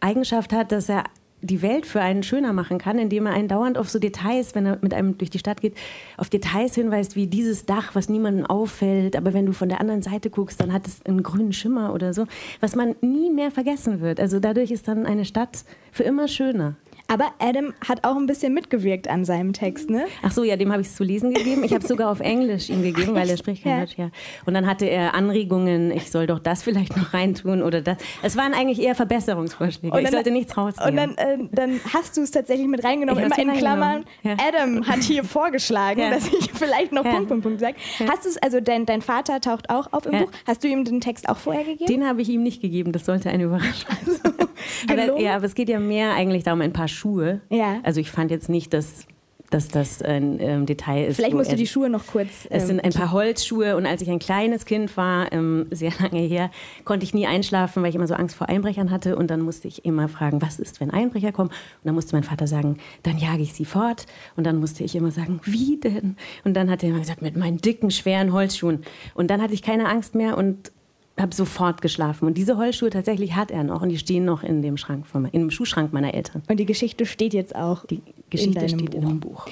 [0.00, 1.04] Eigenschaft hat, dass er
[1.42, 4.66] die Welt für einen schöner machen kann, indem er einen dauernd auf so Details, wenn
[4.66, 5.76] er mit einem durch die Stadt geht,
[6.16, 10.02] auf Details hinweist, wie dieses Dach, was niemandem auffällt, aber wenn du von der anderen
[10.02, 12.26] Seite guckst, dann hat es einen grünen Schimmer oder so,
[12.60, 14.18] was man nie mehr vergessen wird.
[14.18, 16.74] Also dadurch ist dann eine Stadt für immer schöner.
[17.08, 20.06] Aber Adam hat auch ein bisschen mitgewirkt an seinem Text, ne?
[20.22, 21.62] Ach so, ja, dem habe ich es zu lesen gegeben.
[21.62, 23.80] Ich habe es sogar auf Englisch ihm gegeben, weil er spricht kein ja.
[23.80, 24.10] Deutsch, ja.
[24.44, 27.98] Und dann hatte er Anregungen, ich soll doch das vielleicht noch reintun oder das.
[28.22, 29.94] Es waren eigentlich eher Verbesserungsvorschläge.
[29.94, 30.90] Dann, ich sollte nichts rausgeben.
[30.90, 34.04] Und dann, äh, dann hast du es tatsächlich mit reingenommen, immer in Klammern.
[34.22, 34.36] Ja.
[34.46, 36.10] Adam hat hier vorgeschlagen, ja.
[36.10, 37.76] dass ich vielleicht noch Punkt, Punkt, Punkt sage.
[38.10, 40.30] Hast du es, also dein, dein Vater taucht auch auf im Buch.
[40.46, 41.86] Hast du ihm den Text auch vorher gegeben?
[41.86, 44.22] Den habe ich ihm nicht gegeben, das sollte eine Überraschung sein.
[44.24, 44.45] Also,
[44.88, 47.40] aber, ja, aber es geht ja mehr eigentlich darum, ein paar Schuhe.
[47.50, 47.80] Ja.
[47.82, 49.06] Also ich fand jetzt nicht, dass
[49.50, 51.16] dass das ein ähm, Detail ist.
[51.16, 52.46] Vielleicht musst du die Schuhe noch kurz.
[52.50, 55.92] Ähm, es sind ein paar Holzschuhe und als ich ein kleines Kind war, ähm, sehr
[56.00, 56.50] lange her,
[56.84, 59.68] konnte ich nie einschlafen, weil ich immer so Angst vor Einbrechern hatte und dann musste
[59.68, 61.50] ich immer fragen, was ist, wenn Einbrecher kommen?
[61.50, 64.96] Und dann musste mein Vater sagen, dann jage ich sie fort und dann musste ich
[64.96, 66.16] immer sagen, wie denn?
[66.44, 68.82] Und dann hat er immer gesagt, mit meinen dicken, schweren Holzschuhen.
[69.14, 70.72] Und dann hatte ich keine Angst mehr und
[71.18, 72.26] habe sofort geschlafen.
[72.26, 75.24] Und diese Heulschuhe tatsächlich hat er noch und die stehen noch in dem Schrank von,
[75.26, 76.42] in dem Schuhschrank meiner Eltern.
[76.48, 77.86] Und die Geschichte steht jetzt auch.
[77.86, 78.98] Die Geschichte in steht Buch.
[78.98, 79.46] in einem Buch.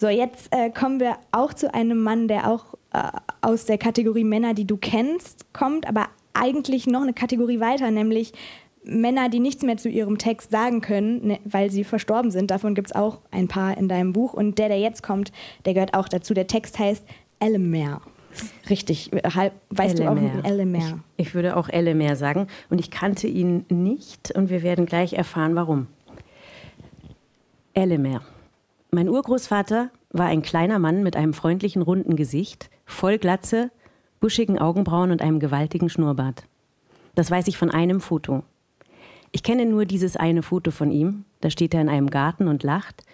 [0.00, 4.22] So, jetzt äh, kommen wir auch zu einem Mann, der auch äh, aus der Kategorie
[4.22, 8.32] Männer, die du kennst, kommt, aber eigentlich noch eine Kategorie weiter, nämlich
[8.84, 12.52] Männer, die nichts mehr zu ihrem Text sagen können, ne, weil sie verstorben sind.
[12.52, 14.34] Davon gibt es auch ein paar in deinem Buch.
[14.34, 15.32] Und der, der jetzt kommt,
[15.64, 16.32] der gehört auch dazu.
[16.32, 17.04] Der Text heißt
[17.40, 18.00] Elemer.
[18.70, 20.20] Richtig, halb, weißt Elemer.
[20.20, 21.02] du auch Elemer.
[21.16, 22.46] Ich, ich würde auch Elemer sagen.
[22.70, 25.86] Und ich kannte ihn nicht und wir werden gleich erfahren, warum.
[27.74, 28.22] Elemer.
[28.90, 33.70] Mein Urgroßvater war ein kleiner Mann mit einem freundlichen, runden Gesicht, voll Glatze,
[34.20, 36.44] buschigen Augenbrauen und einem gewaltigen Schnurrbart.
[37.14, 38.42] Das weiß ich von einem Foto.
[39.32, 41.24] Ich kenne nur dieses eine Foto von ihm.
[41.40, 43.04] Da steht er in einem Garten und lacht.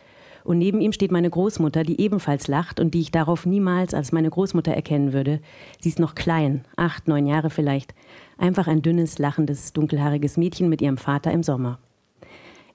[0.44, 4.12] Und neben ihm steht meine Großmutter, die ebenfalls lacht und die ich darauf niemals als
[4.12, 5.40] meine Großmutter erkennen würde.
[5.80, 7.94] Sie ist noch klein, acht, neun Jahre vielleicht.
[8.36, 11.78] Einfach ein dünnes, lachendes, dunkelhaariges Mädchen mit ihrem Vater im Sommer.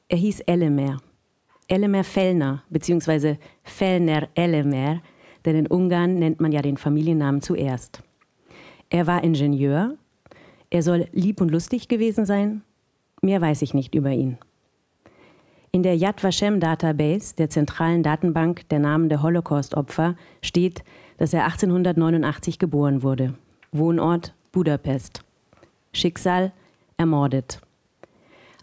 [0.07, 0.97] Er hieß Elemer.
[1.67, 5.01] Elemer Fellner, beziehungsweise Fellner Elemer,
[5.45, 8.01] denn in Ungarn nennt man ja den Familiennamen zuerst.
[8.89, 9.95] Er war Ingenieur.
[10.71, 12.63] Er soll lieb und lustig gewesen sein.
[13.21, 14.39] Mehr weiß ich nicht über ihn.
[15.71, 20.83] In der Yad Vashem Database, der zentralen Datenbank der Namen der Holocaust-Opfer, steht,
[21.17, 23.35] dass er 1889 geboren wurde.
[23.71, 25.21] Wohnort Budapest.
[25.93, 26.51] Schicksal
[26.97, 27.61] ermordet.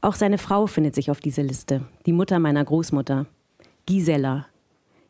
[0.01, 3.27] Auch seine Frau findet sich auf dieser Liste, die Mutter meiner Großmutter,
[3.87, 4.47] Gisela.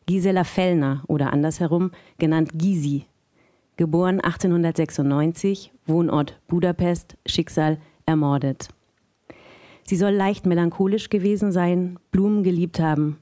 [0.05, 3.05] Gisela Fellner oder andersherum genannt Gysi.
[3.75, 8.69] Geboren 1896, Wohnort Budapest, Schicksal ermordet.
[9.89, 13.19] Sie soll leicht melancholisch gewesen sein, Blumen geliebt haben.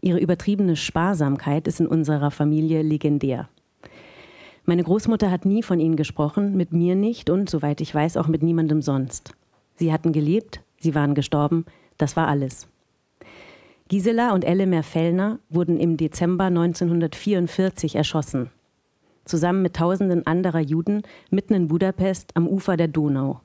[0.00, 3.50] Ihre übertriebene Sparsamkeit ist in unserer Familie legendär.
[4.64, 8.28] Meine Großmutter hat nie von ihnen gesprochen, mit mir nicht und, soweit ich weiß, auch
[8.28, 9.34] mit niemandem sonst.
[9.76, 11.66] Sie hatten gelebt, sie waren gestorben,
[11.98, 12.66] das war alles.
[13.88, 18.48] Gisela und Ellemer Fellner wurden im Dezember 1944 erschossen.
[19.26, 23.42] Zusammen mit tausenden anderer Juden mitten in Budapest am Ufer der Donau.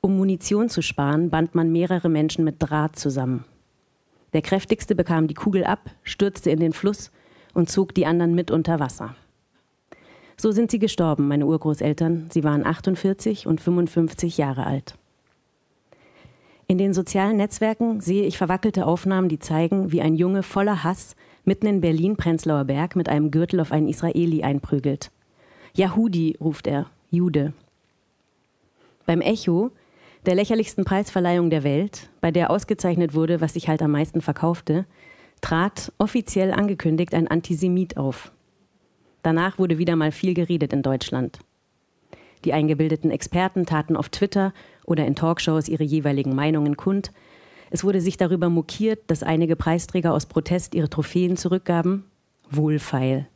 [0.00, 3.44] Um Munition zu sparen, band man mehrere Menschen mit Draht zusammen.
[4.32, 7.10] Der kräftigste bekam die Kugel ab, stürzte in den Fluss
[7.54, 9.16] und zog die anderen mit unter Wasser.
[10.36, 12.28] So sind sie gestorben, meine Urgroßeltern.
[12.30, 14.96] Sie waren 48 und 55 Jahre alt.
[16.68, 21.16] In den sozialen Netzwerken sehe ich verwackelte Aufnahmen, die zeigen, wie ein Junge voller Hass
[21.44, 25.10] mitten in Berlin-Prenzlauer Berg mit einem Gürtel auf einen Israeli einprügelt.
[25.74, 27.54] Yahudi, ruft er, Jude.
[29.06, 29.70] Beim Echo,
[30.28, 34.84] der lächerlichsten Preisverleihung der Welt, bei der ausgezeichnet wurde, was sich halt am meisten verkaufte,
[35.40, 38.30] trat offiziell angekündigt ein Antisemit auf.
[39.22, 41.38] Danach wurde wieder mal viel geredet in Deutschland.
[42.44, 44.52] Die eingebildeten Experten taten auf Twitter
[44.84, 47.10] oder in Talkshows ihre jeweiligen Meinungen kund.
[47.70, 52.04] Es wurde sich darüber mokiert, dass einige Preisträger aus Protest ihre Trophäen zurückgaben.
[52.50, 53.26] Wohlfeil.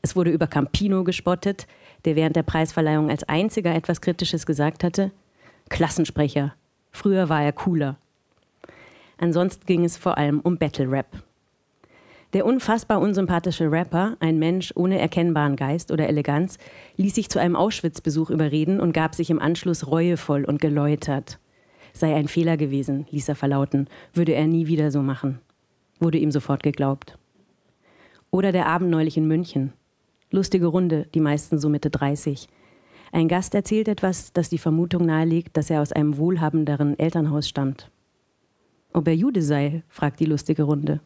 [0.00, 1.66] Es wurde über Campino gespottet,
[2.06, 5.10] der während der Preisverleihung als einziger etwas Kritisches gesagt hatte.
[5.70, 6.54] Klassensprecher.
[6.90, 7.96] Früher war er cooler.
[9.16, 11.06] Ansonsten ging es vor allem um Battle Rap.
[12.32, 16.58] Der unfassbar unsympathische Rapper, ein Mensch ohne erkennbaren Geist oder Eleganz,
[16.96, 21.38] ließ sich zu einem Auschwitz-Besuch überreden und gab sich im Anschluss reuevoll und geläutert.
[21.92, 25.40] Sei ein Fehler gewesen, ließ er verlauten, würde er nie wieder so machen.
[25.98, 27.18] Wurde ihm sofort geglaubt.
[28.30, 29.72] Oder der Abend neulich in München.
[30.30, 32.48] Lustige Runde, die meisten so Mitte 30.
[33.12, 37.90] Ein Gast erzählt etwas, das die Vermutung nahelegt, dass er aus einem wohlhabenderen Elternhaus stammt.
[38.92, 41.00] Ob er Jude sei, fragt die lustige Runde.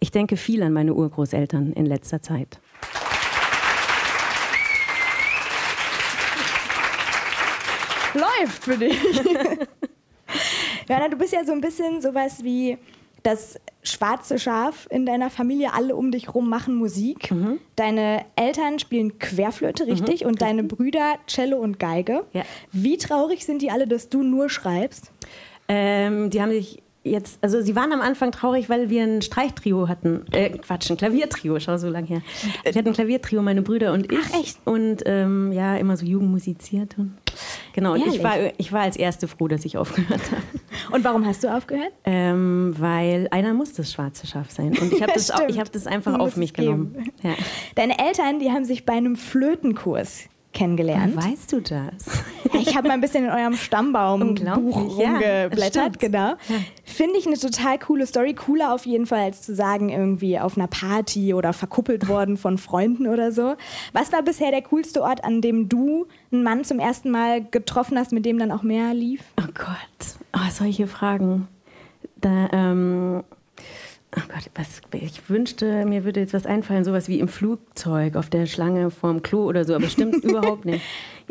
[0.00, 2.60] Ich denke viel an meine Urgroßeltern in letzter Zeit.
[8.14, 8.98] Läuft für dich.
[10.88, 12.78] Jana, du bist ja so ein bisschen sowas wie
[13.26, 15.74] das schwarze Schaf in deiner Familie.
[15.74, 17.30] Alle um dich rum machen Musik.
[17.30, 17.58] Mhm.
[17.74, 20.24] Deine Eltern spielen Querflöte, richtig?
[20.24, 22.24] Und deine Brüder Cello und Geige.
[22.32, 22.42] Ja.
[22.72, 25.10] Wie traurig sind die alle, dass du nur schreibst?
[25.68, 29.88] Ähm, die haben sich jetzt, also sie waren am Anfang traurig, weil wir ein Streichtrio
[29.88, 30.24] hatten.
[30.32, 32.22] Äh, Quatsch, ein Klaviertrio, schau so lang her.
[32.62, 34.18] Wir hatten ein Klaviertrio, meine Brüder und ich.
[34.20, 34.58] Ach, echt?
[34.64, 36.96] Und ähm, ja, immer so Jugend musiziert.
[36.98, 37.16] Und,
[37.72, 40.42] genau, und ich war, ich war als Erste froh, dass ich aufgehört habe.
[40.92, 41.92] Und warum hast du aufgehört?
[42.04, 44.76] Ähm, weil einer muss das schwarze Schaf sein.
[44.78, 47.10] Und ich habe das, auch- ich hab das einfach auf mich genommen.
[47.22, 47.34] Ja.
[47.74, 50.24] Deine Eltern, die haben sich bei einem Flötenkurs
[50.56, 51.14] kennengelernt.
[51.16, 51.74] Woher weißt du das?
[52.58, 56.34] Ich habe mal ein bisschen in eurem Stammbaum-Buch Ja, rumgeblättert, genau.
[56.84, 58.34] Finde ich eine total coole Story.
[58.34, 62.56] Cooler auf jeden Fall, als zu sagen, irgendwie auf einer Party oder verkuppelt worden von
[62.56, 63.56] Freunden oder so.
[63.92, 67.98] Was war bisher der coolste Ort, an dem du einen Mann zum ersten Mal getroffen
[67.98, 69.20] hast, mit dem dann auch mehr lief?
[69.38, 71.48] Oh Gott, oh, solche Fragen.
[72.20, 73.22] Da, ähm,
[74.18, 78.30] oh Gott, was, ich wünschte, mir würde jetzt was einfallen, sowas wie im Flugzeug, auf
[78.30, 80.82] der Schlange vorm Klo oder so, aber stimmt überhaupt nicht.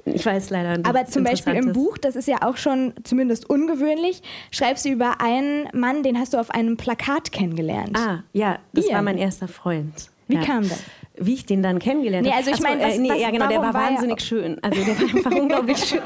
[0.06, 0.88] Ich weiß leider nicht.
[0.88, 4.22] Aber zum Beispiel im Buch, das ist ja auch schon zumindest ungewöhnlich,
[4.52, 7.98] schreibst du über einen Mann, den hast du auf einem Plakat kennengelernt.
[7.98, 8.96] Ah, ja, das Ian.
[8.96, 10.10] war mein erster Freund.
[10.28, 10.44] Wie ja.
[10.44, 10.84] kam das?
[11.18, 12.40] Wie ich den dann kennengelernt Nee, habe.
[12.46, 14.58] also ich meine, was- äh, nee, was- ja genau, der war war wahnsinnig schön.
[14.62, 16.02] Also der war einfach unglaublich schön.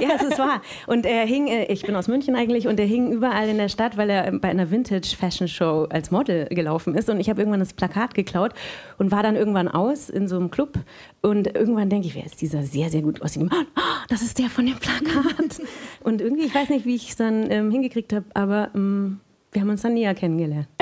[0.00, 0.62] ja, es ist wahr.
[0.86, 3.68] Und er hing, äh, ich bin aus München eigentlich, und er hing überall in der
[3.68, 7.08] Stadt, weil er bei einer Vintage Fashion Show als Model gelaufen ist.
[7.10, 8.52] Und ich habe irgendwann das Plakat geklaut
[8.98, 10.78] und war dann irgendwann aus in so einem Club.
[11.20, 13.66] Und irgendwann denke ich, wer ist dieser sehr, sehr gut aussehende Mann?
[13.76, 15.60] Oh, das ist der von dem Plakat.
[16.02, 19.20] Und irgendwie, ich weiß nicht, wie ich es dann ähm, hingekriegt habe, aber ähm,
[19.52, 20.68] wir haben uns dann näher kennengelernt.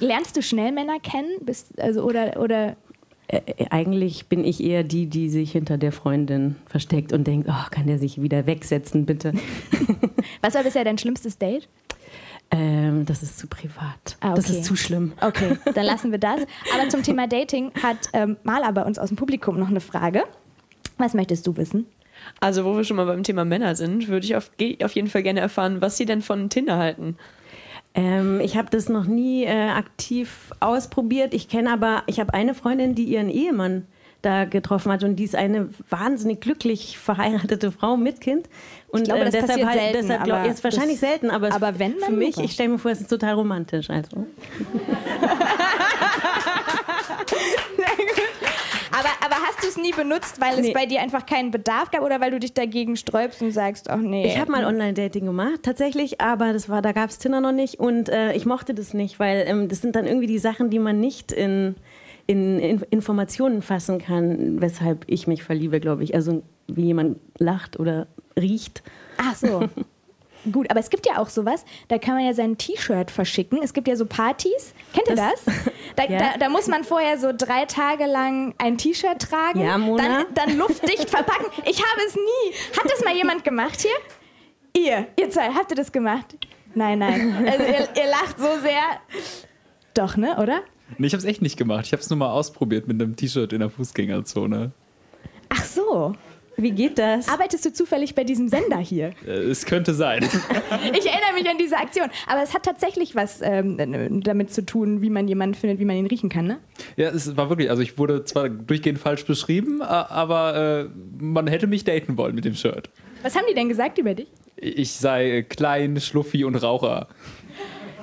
[0.00, 1.30] Lernst du schnell Männer kennen?
[1.42, 2.76] Bist, also, oder, oder
[3.70, 7.86] eigentlich bin ich eher die, die sich hinter der Freundin versteckt und denkt, oh, kann
[7.86, 9.32] der sich wieder wegsetzen, bitte.
[10.42, 11.68] was war bisher dein schlimmstes Date?
[12.50, 14.16] ähm, das ist zu privat.
[14.20, 14.58] Ah, Das okay.
[14.58, 15.12] ist zu schlimm.
[15.20, 16.40] Okay, dann lassen wir das.
[16.74, 20.24] Aber zum Thema Dating hat ähm, Mala bei uns aus dem Publikum noch eine Frage.
[20.98, 21.86] Was möchtest du wissen?
[22.40, 24.50] Also, wo wir schon mal beim Thema Männer sind, würde ich auf,
[24.82, 27.16] auf jeden Fall gerne erfahren, was sie denn von Tinder halten.
[27.94, 31.32] Ähm, ich habe das noch nie äh, aktiv ausprobiert.
[31.32, 33.86] Ich kenne aber, ich habe eine Freundin, die ihren Ehemann
[34.20, 38.48] da getroffen hat und die ist eine wahnsinnig glücklich verheiratete Frau mit Kind.
[38.88, 41.30] Und Ich glaube, äh, das deshalb passiert halt, selten, deshalb glaub, ist wahrscheinlich das- selten,
[41.30, 42.44] aber, aber wenn, für mich, super.
[42.46, 43.90] ich stelle mir vor, es ist total romantisch.
[43.90, 44.26] Also.
[49.04, 50.72] Aber, aber hast du es nie benutzt, weil es Nee.
[50.72, 53.98] bei dir einfach keinen Bedarf gab oder weil du dich dagegen sträubst und sagst, ach
[53.98, 54.26] nee.
[54.26, 57.78] Ich habe mal Online-Dating gemacht, tatsächlich, aber das war, da gab es Tinder noch nicht
[57.78, 60.78] und äh, ich mochte das nicht, weil ähm, das sind dann irgendwie die Sachen, die
[60.78, 61.74] man nicht in,
[62.26, 66.14] in, in Informationen fassen kann, weshalb ich mich verliebe, glaube ich.
[66.14, 68.06] Also wie jemand lacht oder
[68.38, 68.82] riecht.
[69.18, 69.68] Ach so.
[70.52, 73.60] Gut, aber es gibt ja auch sowas, da kann man ja sein T-Shirt verschicken.
[73.62, 74.74] Es gibt ja so Partys.
[74.92, 75.44] Kennt ihr das?
[75.44, 75.54] Das-
[75.96, 76.18] Da, Ja.
[76.18, 80.02] da, da muss man vorher so drei Tage lang ein T-Shirt tragen, Ja, Mona.
[80.02, 81.46] dann, dann luftdicht verpacken.
[81.66, 82.52] Ich habe es nie.
[82.76, 84.82] Hat das mal jemand gemacht hier?
[84.82, 86.36] Ihr, ihr zwei, habt ihr das gemacht?
[86.74, 87.46] Nein, nein.
[87.48, 88.82] Also ihr, ihr lacht so sehr.
[89.94, 90.62] Doch, ne, oder?
[90.98, 91.86] Nee, ich habe es echt nicht gemacht.
[91.86, 94.72] Ich habe es nur mal ausprobiert mit einem T-Shirt in der Fußgängerzone.
[95.50, 96.14] Ach so.
[96.56, 97.28] Wie geht das?
[97.28, 99.12] Arbeitest du zufällig bei diesem Sender hier?
[99.26, 100.22] Äh, es könnte sein.
[100.92, 102.08] Ich erinnere mich an diese Aktion.
[102.26, 105.96] Aber es hat tatsächlich was ähm, damit zu tun, wie man jemanden findet, wie man
[105.96, 106.58] ihn riechen kann, ne?
[106.96, 111.66] ja, es war wirklich, also ich wurde zwar durchgehend falsch beschrieben, aber äh, man hätte
[111.66, 112.90] mich daten wollen mit dem Shirt.
[113.22, 114.28] Was haben die denn gesagt über dich?
[114.56, 117.08] Ich sei klein, schluffi und Raucher.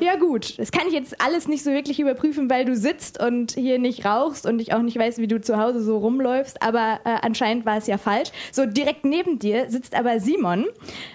[0.01, 3.51] Ja gut, das kann ich jetzt alles nicht so wirklich überprüfen, weil du sitzt und
[3.51, 6.99] hier nicht rauchst und ich auch nicht weiß, wie du zu Hause so rumläufst, aber
[7.05, 8.31] äh, anscheinend war es ja falsch.
[8.51, 10.65] So direkt neben dir sitzt aber Simon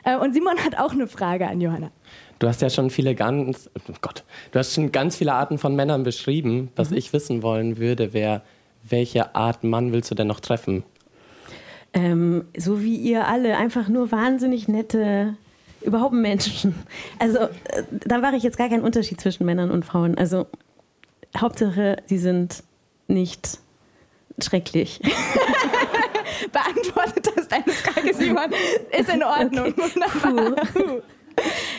[0.05, 1.90] äh, und Simon hat auch eine Frage an Johanna.
[2.38, 4.22] Du hast ja schon viele ganz, oh Gott,
[4.53, 6.70] du hast schon ganz viele Arten von Männern beschrieben.
[6.77, 8.42] Was ich wissen wollen würde, wäre,
[8.88, 10.85] welche Art Mann willst du denn noch treffen?
[11.92, 15.35] Ähm, so wie ihr alle, einfach nur wahnsinnig nette,
[15.87, 16.75] überhaupt Menschen.
[17.18, 17.49] Also äh,
[17.90, 20.18] da mache ich jetzt gar keinen Unterschied zwischen Männern und Frauen.
[20.18, 20.46] Also
[21.37, 22.62] Hauptsache, sie sind
[23.09, 23.59] nicht
[24.42, 25.01] schrecklich.
[26.53, 28.51] Beantwortet das deine Frage, Simon?
[28.90, 29.75] Ist in Ordnung.
[29.77, 30.66] Wunderbar.
[30.66, 31.03] Puh.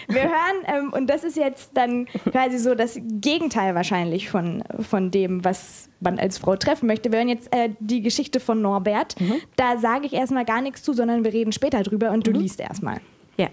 [0.07, 5.11] Wir hören, ähm, und das ist jetzt dann quasi so das Gegenteil wahrscheinlich von, von
[5.11, 7.11] dem, was man als Frau treffen möchte.
[7.11, 9.15] Wir hören jetzt äh, die Geschichte von Norbert.
[9.55, 12.59] Da sage ich erstmal gar nichts zu, sondern wir reden später drüber und du liest
[12.59, 13.01] erstmal.
[13.37, 13.47] Ja.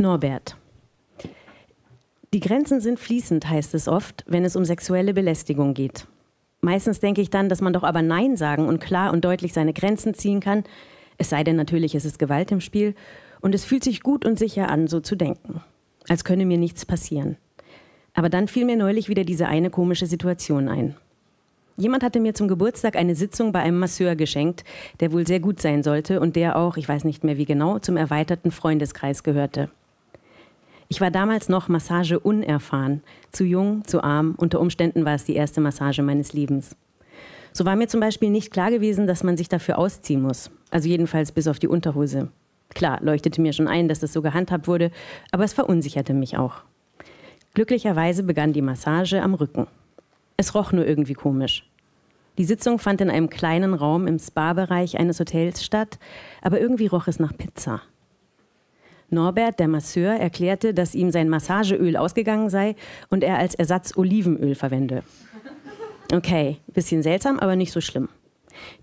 [0.00, 0.56] Norbert.
[2.32, 6.06] Die Grenzen sind fließend, heißt es oft, wenn es um sexuelle Belästigung geht.
[6.60, 9.72] Meistens denke ich dann, dass man doch aber Nein sagen und klar und deutlich seine
[9.72, 10.64] Grenzen ziehen kann.
[11.18, 12.94] Es sei denn natürlich, es ist Gewalt im Spiel.
[13.40, 15.62] Und es fühlt sich gut und sicher an, so zu denken.
[16.08, 17.36] Als könne mir nichts passieren.
[18.14, 20.96] Aber dann fiel mir neulich wieder diese eine komische Situation ein.
[21.76, 24.64] Jemand hatte mir zum Geburtstag eine Sitzung bei einem Masseur geschenkt,
[25.00, 27.78] der wohl sehr gut sein sollte und der auch, ich weiß nicht mehr wie genau,
[27.78, 29.70] zum erweiterten Freundeskreis gehörte.
[30.92, 35.36] Ich war damals noch Massage unerfahren, zu jung, zu arm, unter Umständen war es die
[35.36, 36.74] erste Massage meines Lebens.
[37.52, 40.88] So war mir zum Beispiel nicht klar gewesen, dass man sich dafür ausziehen muss, also
[40.88, 42.28] jedenfalls bis auf die Unterhose.
[42.70, 44.90] Klar, leuchtete mir schon ein, dass das so gehandhabt wurde,
[45.30, 46.62] aber es verunsicherte mich auch.
[47.54, 49.68] Glücklicherweise begann die Massage am Rücken.
[50.36, 51.64] Es roch nur irgendwie komisch.
[52.36, 56.00] Die Sitzung fand in einem kleinen Raum im Spa-Bereich eines Hotels statt,
[56.42, 57.80] aber irgendwie roch es nach Pizza.
[59.10, 62.76] Norbert, der Masseur, erklärte, dass ihm sein Massageöl ausgegangen sei
[63.08, 65.02] und er als Ersatz Olivenöl verwende.
[66.12, 68.08] Okay, bisschen seltsam, aber nicht so schlimm.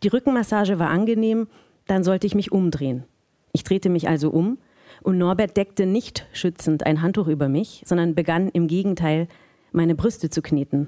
[0.03, 1.47] Die Rückenmassage war angenehm,
[1.85, 3.03] dann sollte ich mich umdrehen.
[3.51, 4.57] Ich drehte mich also um
[5.03, 9.27] und Norbert deckte nicht schützend ein Handtuch über mich, sondern begann im Gegenteil,
[9.71, 10.87] meine Brüste zu kneten.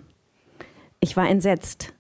[0.99, 1.93] Ich war entsetzt,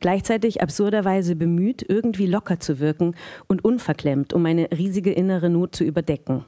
[0.00, 3.14] gleichzeitig absurderweise bemüht, irgendwie locker zu wirken
[3.48, 6.44] und unverklemmt, um meine riesige innere Not zu überdecken.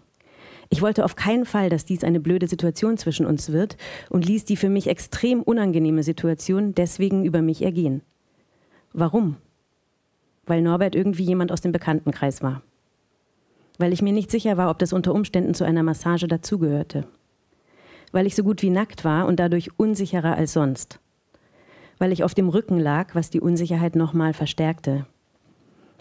[0.70, 3.76] Ich wollte auf keinen Fall, dass dies eine blöde Situation zwischen uns wird
[4.10, 8.02] und ließ die für mich extrem unangenehme Situation deswegen über mich ergehen.
[8.92, 9.36] Warum?
[10.46, 12.62] Weil Norbert irgendwie jemand aus dem Bekanntenkreis war
[13.78, 17.06] weil ich mir nicht sicher war, ob das unter Umständen zu einer Massage dazugehörte.
[18.12, 20.98] Weil ich so gut wie nackt war und dadurch unsicherer als sonst.
[21.98, 25.06] Weil ich auf dem Rücken lag, was die Unsicherheit nochmal verstärkte.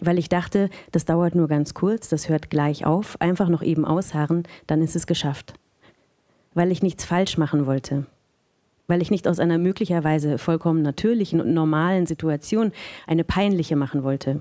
[0.00, 3.84] Weil ich dachte, das dauert nur ganz kurz, das hört gleich auf, einfach noch eben
[3.84, 5.54] ausharren, dann ist es geschafft.
[6.54, 8.06] Weil ich nichts falsch machen wollte.
[8.86, 12.72] Weil ich nicht aus einer möglicherweise vollkommen natürlichen und normalen Situation
[13.06, 14.40] eine peinliche machen wollte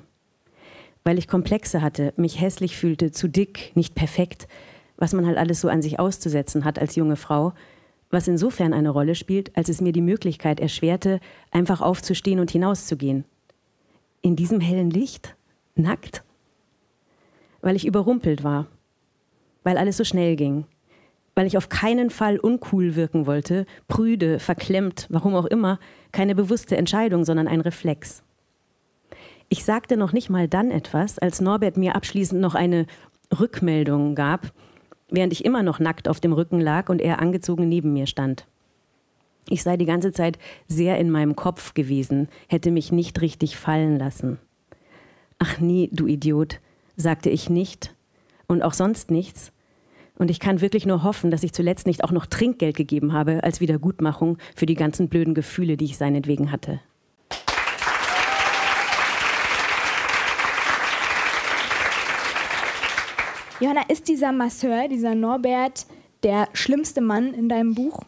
[1.08, 4.46] weil ich Komplexe hatte, mich hässlich fühlte, zu dick, nicht perfekt,
[4.98, 7.54] was man halt alles so an sich auszusetzen hat als junge Frau,
[8.10, 13.24] was insofern eine Rolle spielt, als es mir die Möglichkeit erschwerte, einfach aufzustehen und hinauszugehen.
[14.22, 15.37] In diesem hellen Licht?
[15.78, 16.24] Nackt?
[17.62, 18.68] Weil ich überrumpelt war,
[19.64, 20.66] weil alles so schnell ging,
[21.36, 25.80] weil ich auf keinen Fall uncool wirken wollte, prüde, verklemmt, warum auch immer,
[26.12, 28.24] keine bewusste Entscheidung, sondern ein Reflex.
[29.50, 32.86] Ich sagte noch nicht mal dann etwas, als Norbert mir abschließend noch eine
[33.40, 34.52] Rückmeldung gab,
[35.10, 38.48] während ich immer noch nackt auf dem Rücken lag und er angezogen neben mir stand.
[39.50, 40.38] Ich sei die ganze Zeit
[40.68, 44.40] sehr in meinem Kopf gewesen, hätte mich nicht richtig fallen lassen.
[45.40, 46.60] Ach nie, du Idiot,
[46.96, 47.94] sagte ich nicht
[48.48, 49.52] und auch sonst nichts.
[50.18, 53.44] Und ich kann wirklich nur hoffen, dass ich zuletzt nicht auch noch Trinkgeld gegeben habe
[53.44, 56.80] als Wiedergutmachung für die ganzen blöden Gefühle, die ich seinetwegen hatte.
[63.60, 65.86] Johanna, ist dieser Masseur, dieser Norbert,
[66.24, 68.02] der schlimmste Mann in deinem Buch?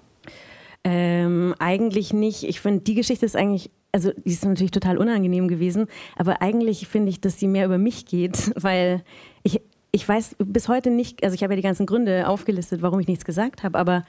[0.83, 2.43] Ähm, eigentlich nicht.
[2.43, 6.87] Ich finde, die Geschichte ist eigentlich, also die ist natürlich total unangenehm gewesen, aber eigentlich
[6.87, 9.03] finde ich, dass sie mehr über mich geht, weil
[9.43, 12.99] ich, ich weiß bis heute nicht, also ich habe ja die ganzen Gründe aufgelistet, warum
[12.99, 14.03] ich nichts gesagt habe, aber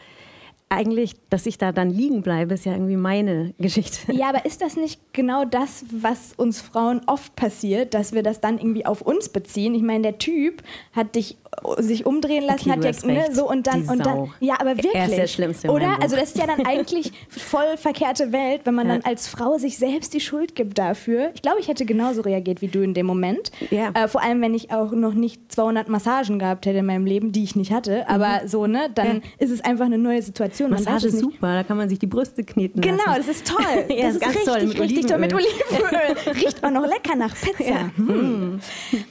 [0.71, 4.13] eigentlich, dass ich da dann liegen bleibe, ist ja irgendwie meine Geschichte.
[4.13, 8.41] Ja, aber ist das nicht genau das, was uns Frauen oft passiert, dass wir das
[8.41, 9.75] dann irgendwie auf uns beziehen?
[9.75, 11.37] Ich meine, der Typ hat dich
[11.79, 14.33] sich umdrehen lassen, okay, hat ja ne, so und dann und dann.
[14.41, 14.95] Ja, aber wirklich.
[14.95, 15.71] Er ist der Schlimmste.
[15.71, 16.01] Oder?
[16.01, 18.95] Also das ist ja dann eigentlich voll verkehrte Welt, wenn man ja.
[18.95, 21.31] dann als Frau sich selbst die Schuld gibt dafür.
[21.35, 23.51] Ich glaube, ich hätte genauso reagiert wie du in dem Moment.
[23.71, 23.91] Ja.
[23.95, 27.33] Äh, vor allem, wenn ich auch noch nicht 200 Massagen gehabt hätte in meinem Leben,
[27.33, 28.09] die ich nicht hatte.
[28.09, 28.49] Aber mhm.
[28.49, 29.23] so ne, dann ja.
[29.39, 30.60] ist es einfach eine neue Situation.
[30.69, 30.71] Situation.
[30.71, 33.17] Massage ist super, da kann man sich die Brüste kneten Genau, lassen.
[33.19, 33.65] das ist toll.
[33.89, 36.35] ja, das ist ganz richtig, toll mit richtig toll mit Olivenöl.
[36.35, 37.71] Riecht auch noch lecker nach Pizza.
[37.71, 37.91] Ja.
[37.97, 38.61] Hm.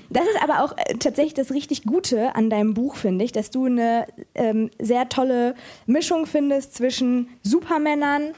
[0.09, 3.49] Das ist aber auch äh, tatsächlich das richtig Gute an deinem Buch, finde ich, dass
[3.51, 8.31] du eine ähm, sehr tolle Mischung findest zwischen Supermännern,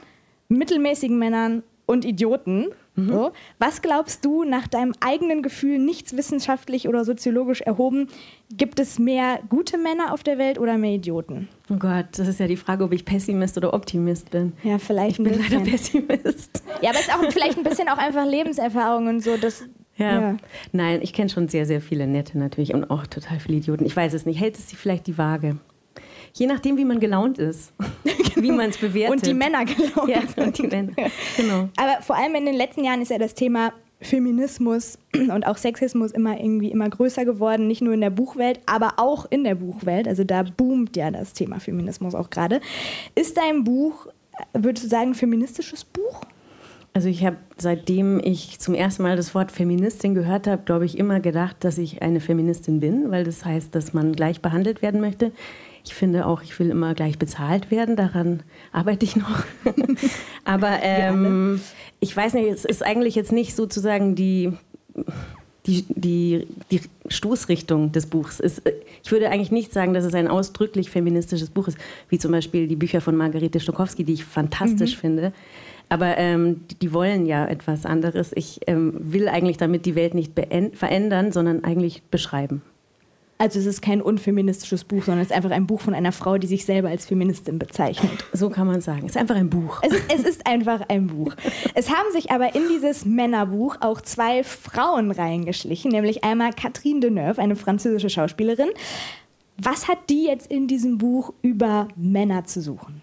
[0.48, 2.68] mittelmäßigen Männern und Idioten.
[2.94, 3.08] Mhm.
[3.08, 3.32] So.
[3.58, 8.08] Was glaubst du nach deinem eigenen Gefühl, nichts wissenschaftlich oder soziologisch erhoben,
[8.50, 11.48] gibt es mehr gute Männer auf der Welt oder mehr Idioten?
[11.70, 14.52] Oh Gott, das ist ja die Frage, ob ich Pessimist oder Optimist bin.
[14.62, 16.62] Ja, vielleicht ich bin leider Pessimist.
[16.82, 19.36] Ja, aber es ist auch vielleicht ein bisschen auch einfach Lebenserfahrung und so.
[19.38, 19.64] Das,
[19.96, 20.20] ja.
[20.20, 20.36] ja.
[20.72, 23.86] Nein, ich kenne schon sehr, sehr viele Nette natürlich und auch total viele Idioten.
[23.86, 24.38] Ich weiß es nicht.
[24.38, 25.56] Hält es sich vielleicht die Waage?
[26.34, 27.72] Je nachdem, wie man gelaunt ist,
[28.36, 29.10] wie man es bewertet.
[29.10, 30.92] Und die Männer gelaunt ja, und die Männer.
[31.36, 31.68] Genau.
[31.76, 36.10] Aber vor allem in den letzten Jahren ist ja das Thema Feminismus und auch Sexismus
[36.10, 40.08] immer irgendwie immer größer geworden, nicht nur in der Buchwelt, aber auch in der Buchwelt.
[40.08, 42.60] Also da boomt ja das Thema Feminismus auch gerade.
[43.14, 44.08] Ist dein Buch,
[44.52, 46.22] würdest du sagen, ein feministisches Buch?
[46.94, 50.98] Also ich habe, seitdem ich zum ersten Mal das Wort Feministin gehört habe, glaube ich,
[50.98, 55.00] immer gedacht, dass ich eine Feministin bin, weil das heißt, dass man gleich behandelt werden
[55.00, 55.32] möchte.
[55.84, 57.96] Ich finde auch, ich will immer gleich bezahlt werden.
[57.96, 59.44] Daran arbeite ich noch.
[60.44, 61.60] Aber ähm,
[62.00, 64.52] ich weiß nicht, es ist eigentlich jetzt nicht sozusagen die,
[65.66, 68.38] die, die, die Stoßrichtung des Buchs.
[68.40, 68.62] Es,
[69.02, 72.68] ich würde eigentlich nicht sagen, dass es ein ausdrücklich feministisches Buch ist, wie zum Beispiel
[72.68, 75.00] die Bücher von Margarete Stokowski, die ich fantastisch mhm.
[75.00, 75.32] finde.
[75.88, 78.32] Aber ähm, die, die, wollen ja etwas anderes.
[78.34, 80.32] Ich ähm, will eigentlich damit die Welt nicht
[80.74, 82.62] verändern, sondern eigentlich beschreiben.
[83.42, 86.38] Also es ist kein unfeministisches Buch, sondern es ist einfach ein Buch von einer Frau,
[86.38, 88.24] die sich selber als Feministin bezeichnet.
[88.32, 89.00] So kann man sagen.
[89.00, 89.80] Es ist einfach ein Buch.
[89.82, 91.34] Es ist, es ist einfach ein Buch.
[91.74, 97.42] Es haben sich aber in dieses Männerbuch auch zwei Frauen reingeschlichen, nämlich einmal Catherine Deneuve,
[97.42, 98.68] eine französische Schauspielerin.
[99.58, 103.02] Was hat die jetzt in diesem Buch über Männer zu suchen?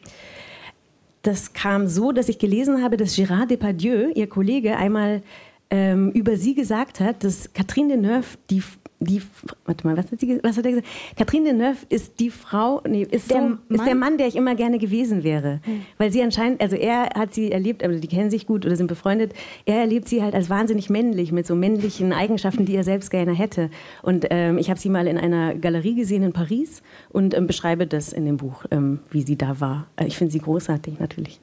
[1.22, 5.22] Das kam so, dass ich gelesen habe, dass Gérard Depardieu, ihr Kollege, einmal
[5.70, 8.64] ähm, über sie gesagt hat, dass Catherine Deneuve die
[9.00, 9.22] die,
[9.66, 10.88] warte mal, was hat, sie, was hat er gesagt?
[11.16, 13.60] Catherine Deneuve ist die Frau, nee, ist der, so, Mann?
[13.70, 15.62] ist der Mann, der ich immer gerne gewesen wäre.
[15.64, 15.82] Hm.
[15.98, 18.88] Weil sie anscheinend, also er hat sie erlebt, aber die kennen sich gut oder sind
[18.88, 19.34] befreundet,
[19.66, 23.32] er erlebt sie halt als wahnsinnig männlich, mit so männlichen Eigenschaften, die er selbst gerne
[23.32, 23.70] hätte.
[24.02, 27.88] Und ähm, ich habe sie mal in einer Galerie gesehen in Paris und ähm, beschreibe
[27.88, 29.88] das in dem Buch, ähm, wie sie da war.
[29.96, 31.40] Äh, ich finde sie großartig, natürlich.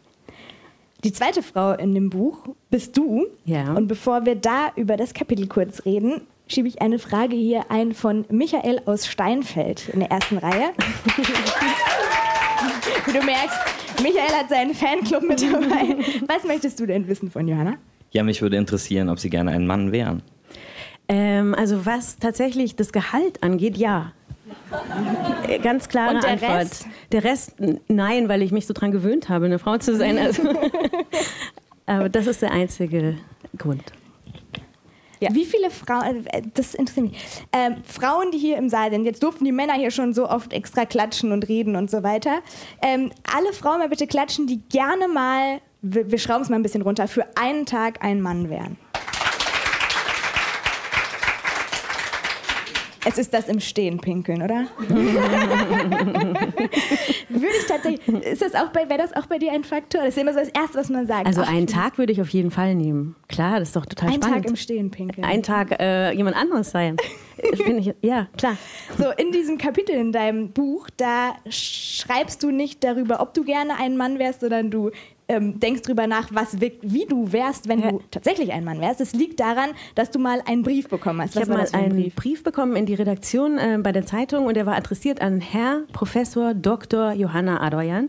[1.04, 3.26] Die zweite Frau in dem Buch bist du.
[3.44, 3.74] Ja.
[3.74, 7.92] Und bevor wir da über das Kapitel kurz reden, schiebe ich eine Frage hier ein
[7.92, 10.70] von Michael aus Steinfeld in der ersten Reihe.
[13.04, 13.58] Wie du merkst,
[14.02, 15.96] Michael hat seinen Fanclub mit dabei.
[16.26, 17.74] Was möchtest du denn wissen von Johanna?
[18.10, 20.22] Ja, mich würde interessieren, ob Sie gerne ein Mann wären.
[21.08, 24.12] Ähm, also was tatsächlich das Gehalt angeht, ja.
[25.62, 26.50] Ganz klare Und der Antwort.
[26.52, 26.86] Rest?
[27.12, 27.54] Der Rest,
[27.88, 30.18] nein, weil ich mich so dran gewöhnt habe, eine Frau zu sein.
[30.26, 30.42] Also.
[31.88, 33.16] Aber das ist der einzige
[33.56, 33.84] Grund.
[35.20, 35.34] Ja.
[35.34, 37.18] Wie viele Frauen, äh, das interessiert mich,
[37.52, 40.52] ähm, Frauen, die hier im Saal sind, jetzt durften die Männer hier schon so oft
[40.52, 42.40] extra klatschen und reden und so weiter.
[42.82, 46.62] Ähm, alle Frauen mal bitte klatschen, die gerne mal, wir, wir schrauben es mal ein
[46.62, 48.76] bisschen runter, für einen Tag ein Mann wären.
[53.06, 54.66] Es ist das im Stehen pinkeln, oder?
[57.28, 58.24] Würde ich tatsächlich.
[58.24, 60.00] Ist das auch bei, wäre das auch bei dir ein Faktor?
[60.00, 61.24] Das ist immer so das Erste, was man sagt.
[61.24, 63.14] Also Ach, einen Tag würde ich auf jeden Fall nehmen.
[63.28, 64.42] Klar, das ist doch total ein spannend.
[64.44, 65.24] Tag im Stehen pinkeln.
[65.24, 66.96] Ein Tag äh, jemand anderes sein.
[67.54, 68.56] Finde ich, ja, klar.
[68.98, 73.78] So, in diesem Kapitel in deinem Buch, da schreibst du nicht darüber, ob du gerne
[73.78, 74.90] ein Mann wärst, sondern du
[75.28, 77.90] ähm, denkst drüber nach, was, wie du wärst, wenn Ja.
[77.92, 79.00] du tatsächlich ein Mann wärst.
[79.00, 81.34] Es liegt daran, dass du mal einen Brief bekommen hast.
[81.34, 82.14] Ich habe mal einen Brief?
[82.14, 82.42] Brief?
[82.44, 86.54] bekommen in die Redaktion äh, bei der Zeitung und der war adressiert an Herr Professor
[86.54, 87.12] Dr.
[87.12, 88.08] Johanna Adoyan.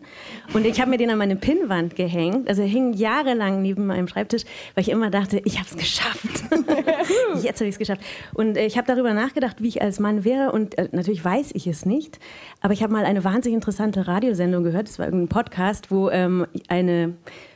[0.54, 2.48] Und ich habe mir den an meine Pinnwand gehängt.
[2.48, 4.44] Also er hing jahrelang neben meinem Schreibtisch,
[4.76, 6.44] weil ich immer dachte, ich habe es geschafft.
[7.42, 8.02] Jetzt habe ich es geschafft.
[8.34, 10.52] Und äh, ich habe darüber nachgedacht, wie ich als Mann wäre.
[10.52, 12.20] Und äh, natürlich weiß ich es nicht.
[12.62, 14.88] Aber ich habe mal eine wahnsinnig interessante Radiosendung gehört.
[14.90, 17.07] Es war irgendein Podcast, wo ähm, eine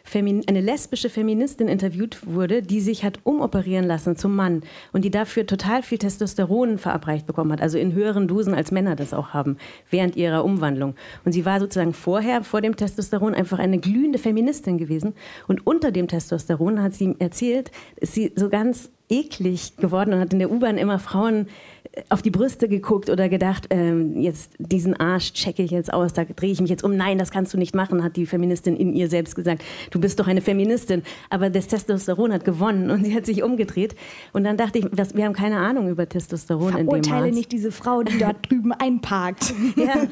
[0.04, 5.12] Femin eine lesbische Feministin interviewt wurde, die sich hat umoperieren lassen zum Mann und die
[5.12, 9.30] dafür total viel Testosteron verabreicht bekommen hat, also in höheren Dosen als Männer das auch
[9.30, 9.58] haben,
[9.90, 10.96] während ihrer Umwandlung.
[11.24, 15.14] Und sie war sozusagen vorher, vor dem Testosteron, einfach eine glühende Feministin gewesen.
[15.48, 20.34] Und unter dem Testosteron, hat sie erzählt, ist sie so ganz eklig geworden und hat
[20.34, 21.48] in der U-Bahn immer Frauen
[21.92, 26.14] äh, auf die Brüste geguckt oder gedacht, ähm, jetzt diesen Arsch checke ich jetzt aus,
[26.14, 26.96] da drehe ich mich jetzt um.
[26.96, 29.64] Nein, das kannst du nicht machen, hat die Feministin in ihr selbst gesagt.
[29.92, 31.04] Du bist doch eine Feministin.
[31.30, 33.96] Aber das Testosteron hat gewonnen und sie hat sich umgedreht.
[34.32, 37.36] Und dann dachte ich, was, wir haben keine Ahnung über Testosteron in dem Verurteile Maß.
[37.36, 39.54] nicht diese Frau, die dort drüben einparkt.
[39.76, 40.08] Ja.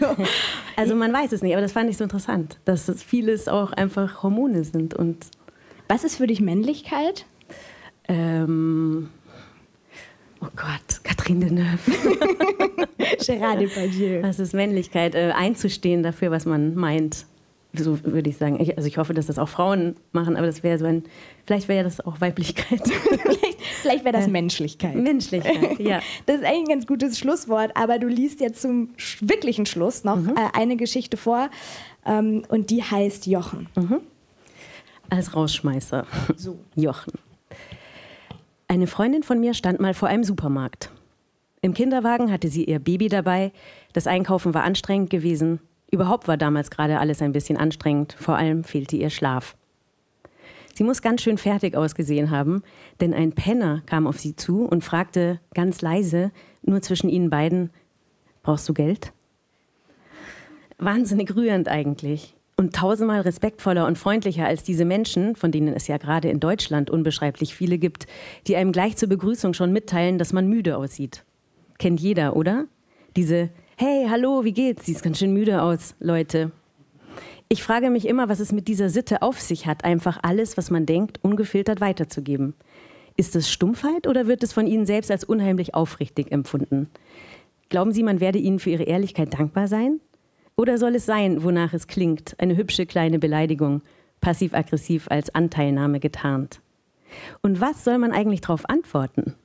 [0.76, 3.72] Also man weiß es nicht, aber das fand ich so interessant, dass es vieles auch
[3.72, 5.28] einfach Hormone sind und
[5.88, 7.26] Was ist für dich Männlichkeit?
[8.10, 9.10] Ähm,
[10.42, 11.92] oh Gott, Catherine Deneuve.
[13.20, 14.22] Gérard Depardieu.
[14.22, 15.16] Was ist Männlichkeit?
[15.16, 17.26] Äh, einzustehen dafür, was man meint.
[17.74, 18.60] So würde ich sagen.
[18.60, 21.04] Ich, also ich hoffe, dass das auch Frauen machen, aber das wäre so ein,
[21.46, 22.82] vielleicht wäre das auch Weiblichkeit.
[23.22, 24.96] vielleicht vielleicht wäre das Menschlichkeit.
[24.96, 26.00] Menschlichkeit, ja.
[26.26, 28.90] Das ist eigentlich ein ganz gutes Schlusswort, aber du liest jetzt zum
[29.22, 30.30] wirklichen Schluss noch Mhm.
[30.36, 31.50] äh, eine Geschichte vor
[32.08, 33.68] ähm, und die heißt Jochen.
[35.12, 36.08] Als Rausschmeißer.
[36.36, 36.58] So.
[36.76, 37.14] Jochen.
[38.72, 40.92] Eine Freundin von mir stand mal vor einem Supermarkt.
[41.62, 43.52] Im Kinderwagen hatte sie ihr Baby dabei.
[43.94, 45.60] Das Einkaufen war anstrengend gewesen.
[45.90, 48.14] Überhaupt war damals gerade alles ein bisschen anstrengend.
[48.20, 49.58] Vor allem fehlte ihr Schlaf.
[50.76, 52.62] Sie muss ganz schön fertig ausgesehen haben,
[53.02, 56.30] denn ein Penner kam auf sie zu und fragte ganz leise,
[56.62, 57.72] nur zwischen ihnen beiden,
[58.44, 59.14] brauchst du Geld?
[60.78, 62.36] Wahnsinnig rührend eigentlich.
[62.60, 66.90] Und tausendmal respektvoller und freundlicher als diese Menschen, von denen es ja gerade in Deutschland
[66.90, 68.06] unbeschreiblich viele gibt,
[68.48, 71.24] die einem gleich zur Begrüßung schon mitteilen, dass man müde aussieht.
[71.78, 72.66] Kennt jeder, oder?
[73.16, 74.88] Diese Hey, hallo, wie geht's?
[74.88, 76.52] Siehst ganz schön müde aus, Leute.
[77.48, 80.70] Ich frage mich immer, was es mit dieser Sitte auf sich hat, einfach alles, was
[80.70, 82.56] man denkt, ungefiltert weiterzugeben.
[83.16, 86.90] Ist es Stumpfheit oder wird es von Ihnen selbst als unheimlich aufrichtig empfunden?
[87.70, 90.02] Glauben Sie, man werde Ihnen für Ihre Ehrlichkeit dankbar sein?
[90.60, 93.82] Oder soll es sein, wonach es klingt, eine hübsche kleine Beleidigung,
[94.20, 96.60] passiv-aggressiv als Anteilnahme getarnt?
[97.42, 99.36] Und was soll man eigentlich darauf antworten?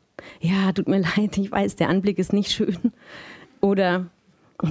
[0.41, 2.91] Ja, tut mir leid, ich weiß, der Anblick ist nicht schön.
[3.61, 4.07] Oder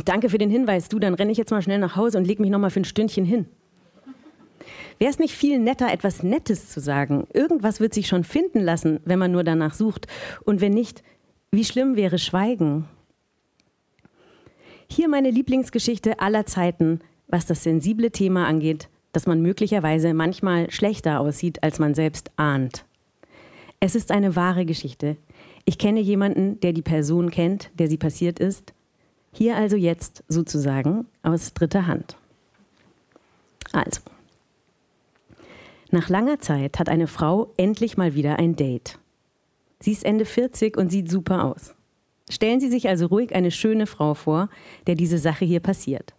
[0.04, 2.42] danke für den Hinweis, du, dann renne ich jetzt mal schnell nach Hause und leg
[2.42, 3.46] mich noch mal für ein Stündchen hin.
[5.00, 7.26] Wäre es nicht viel netter, etwas Nettes zu sagen?
[7.32, 10.08] Irgendwas wird sich schon finden lassen, wenn man nur danach sucht.
[10.44, 11.04] Und wenn nicht,
[11.52, 12.90] wie schlimm wäre Schweigen?
[14.96, 21.20] Hier meine Lieblingsgeschichte aller Zeiten, was das sensible Thema angeht, dass man möglicherweise manchmal schlechter
[21.20, 22.86] aussieht, als man selbst ahnt.
[23.80, 25.18] Es ist eine wahre Geschichte.
[25.66, 28.76] Ich kenne jemanden, der die Person kennt, der sie passiert ist.
[29.32, 32.16] Hier also jetzt sozusagen aus dritter Hand.
[33.72, 34.02] Also,
[35.90, 39.00] nach langer Zeit hat eine Frau endlich mal wieder ein Date.
[39.80, 41.74] Sie ist Ende 40 und sieht super aus.
[42.34, 44.50] Stellen Sie sich also ruhig eine schöne Frau vor,
[44.88, 46.16] der diese Sache hier passiert.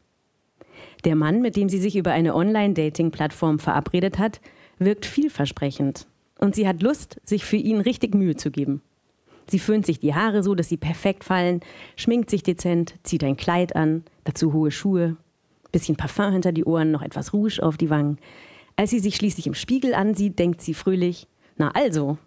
[1.04, 4.40] Der Mann, mit dem sie sich über eine Online-Dating-Plattform verabredet hat,
[4.78, 6.06] wirkt vielversprechend.
[6.38, 8.80] Und sie hat Lust, sich für ihn richtig Mühe zu geben.
[9.48, 11.60] Sie föhnt sich die Haare so, dass sie perfekt fallen,
[11.96, 15.16] schminkt sich dezent, zieht ein Kleid an, dazu hohe Schuhe,
[15.72, 18.18] bisschen Parfum hinter die Ohren, noch etwas Rouge auf die Wangen.
[18.76, 22.18] Als sie sich schließlich im Spiegel ansieht, denkt sie fröhlich, na also.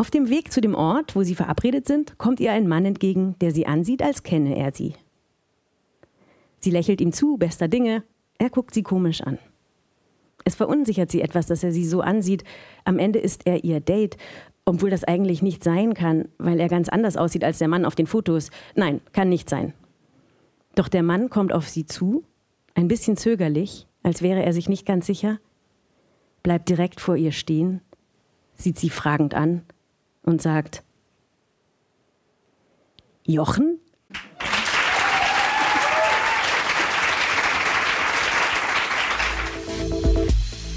[0.00, 3.34] Auf dem Weg zu dem Ort, wo sie verabredet sind, kommt ihr ein Mann entgegen,
[3.40, 4.94] der sie ansieht, als kenne er sie.
[6.60, 8.04] Sie lächelt ihm zu, bester Dinge,
[8.38, 9.38] er guckt sie komisch an.
[10.44, 12.44] Es verunsichert sie etwas, dass er sie so ansieht.
[12.84, 14.16] Am Ende ist er ihr Date,
[14.64, 17.96] obwohl das eigentlich nicht sein kann, weil er ganz anders aussieht als der Mann auf
[17.96, 18.50] den Fotos.
[18.76, 19.74] Nein, kann nicht sein.
[20.76, 22.22] Doch der Mann kommt auf sie zu,
[22.74, 25.40] ein bisschen zögerlich, als wäre er sich nicht ganz sicher,
[26.44, 27.80] bleibt direkt vor ihr stehen,
[28.54, 29.62] sieht sie fragend an
[30.28, 30.82] und sagt,
[33.24, 33.80] Jochen?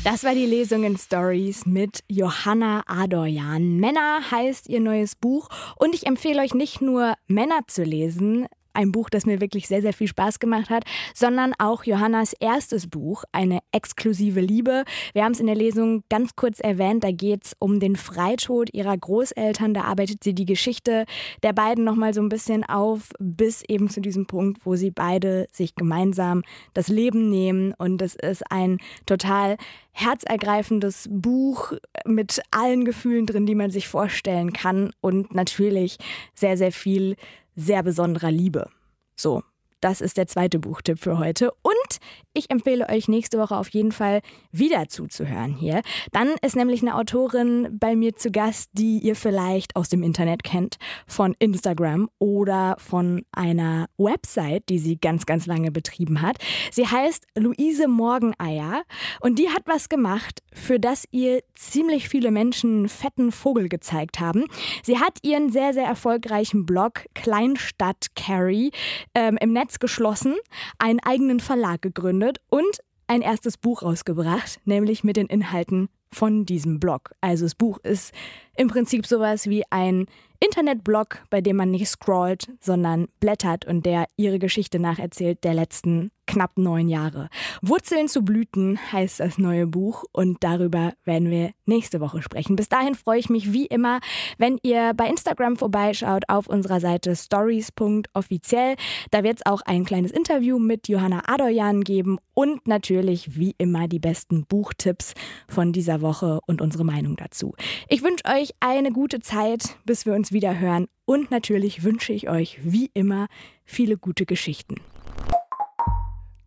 [0.03, 3.77] Das war die Lesung in Stories mit Johanna Adorjan.
[3.77, 8.91] Männer heißt ihr neues Buch und ich empfehle euch nicht nur Männer zu lesen, ein
[8.91, 13.23] Buch, das mir wirklich sehr, sehr viel Spaß gemacht hat, sondern auch Johannas erstes Buch,
[13.31, 14.83] eine exklusive Liebe.
[15.13, 18.73] Wir haben es in der Lesung ganz kurz erwähnt, da geht es um den Freitod
[18.73, 19.73] ihrer Großeltern.
[19.73, 21.05] Da arbeitet sie die Geschichte
[21.43, 25.47] der beiden nochmal so ein bisschen auf, bis eben zu diesem Punkt, wo sie beide
[25.51, 26.43] sich gemeinsam
[26.73, 27.73] das Leben nehmen.
[27.77, 29.57] Und es ist ein total
[29.93, 31.73] herzergreifendes Buch
[32.05, 35.97] mit allen Gefühlen drin, die man sich vorstellen kann und natürlich
[36.33, 37.15] sehr, sehr viel
[37.55, 38.69] sehr besonderer Liebe.
[39.15, 39.43] So,
[39.81, 41.51] das ist der zweite Buchtipp für heute.
[41.61, 41.99] Und
[42.33, 44.21] ich empfehle euch nächste Woche auf jeden Fall
[44.51, 45.81] wieder zuzuhören hier.
[46.11, 50.43] Dann ist nämlich eine Autorin bei mir zu Gast, die ihr vielleicht aus dem Internet
[50.43, 50.77] kennt,
[51.07, 56.37] von Instagram oder von einer Website, die sie ganz, ganz lange betrieben hat.
[56.71, 58.83] Sie heißt Luise Morgeneier
[59.19, 64.19] und die hat was gemacht, für das ihr ziemlich viele Menschen einen fetten Vogel gezeigt
[64.19, 64.45] haben.
[64.83, 68.71] Sie hat ihren sehr, sehr erfolgreichen Blog Kleinstadt Carrie
[69.13, 70.35] ähm, im Netz geschlossen,
[70.77, 76.45] einen eigenen Verlag gegründet gegründet und ein erstes Buch rausgebracht, nämlich mit den Inhalten von
[76.45, 77.11] diesem Blog.
[77.21, 78.13] Also das Buch ist
[78.55, 80.07] im Prinzip sowas wie ein
[80.39, 86.11] Internetblog, bei dem man nicht scrollt, sondern blättert und der ihre Geschichte nacherzählt der letzten
[86.27, 87.29] knapp neun Jahre.
[87.61, 92.55] Wurzeln zu Blüten heißt das neue Buch und darüber werden wir nächste Woche sprechen.
[92.55, 93.99] Bis dahin freue ich mich wie immer,
[94.37, 98.75] wenn ihr bei Instagram vorbeischaut auf unserer Seite stories.offiziell.
[99.11, 103.87] Da wird es auch ein kleines Interview mit Johanna Adorjan geben und natürlich wie immer
[103.87, 105.13] die besten Buchtipps
[105.47, 107.53] von dieser Woche und unsere Meinung dazu.
[107.87, 110.87] Ich wünsche euch eine gute Zeit, bis wir uns wieder hören.
[111.05, 113.27] Und natürlich wünsche ich euch wie immer
[113.65, 114.75] viele gute Geschichten.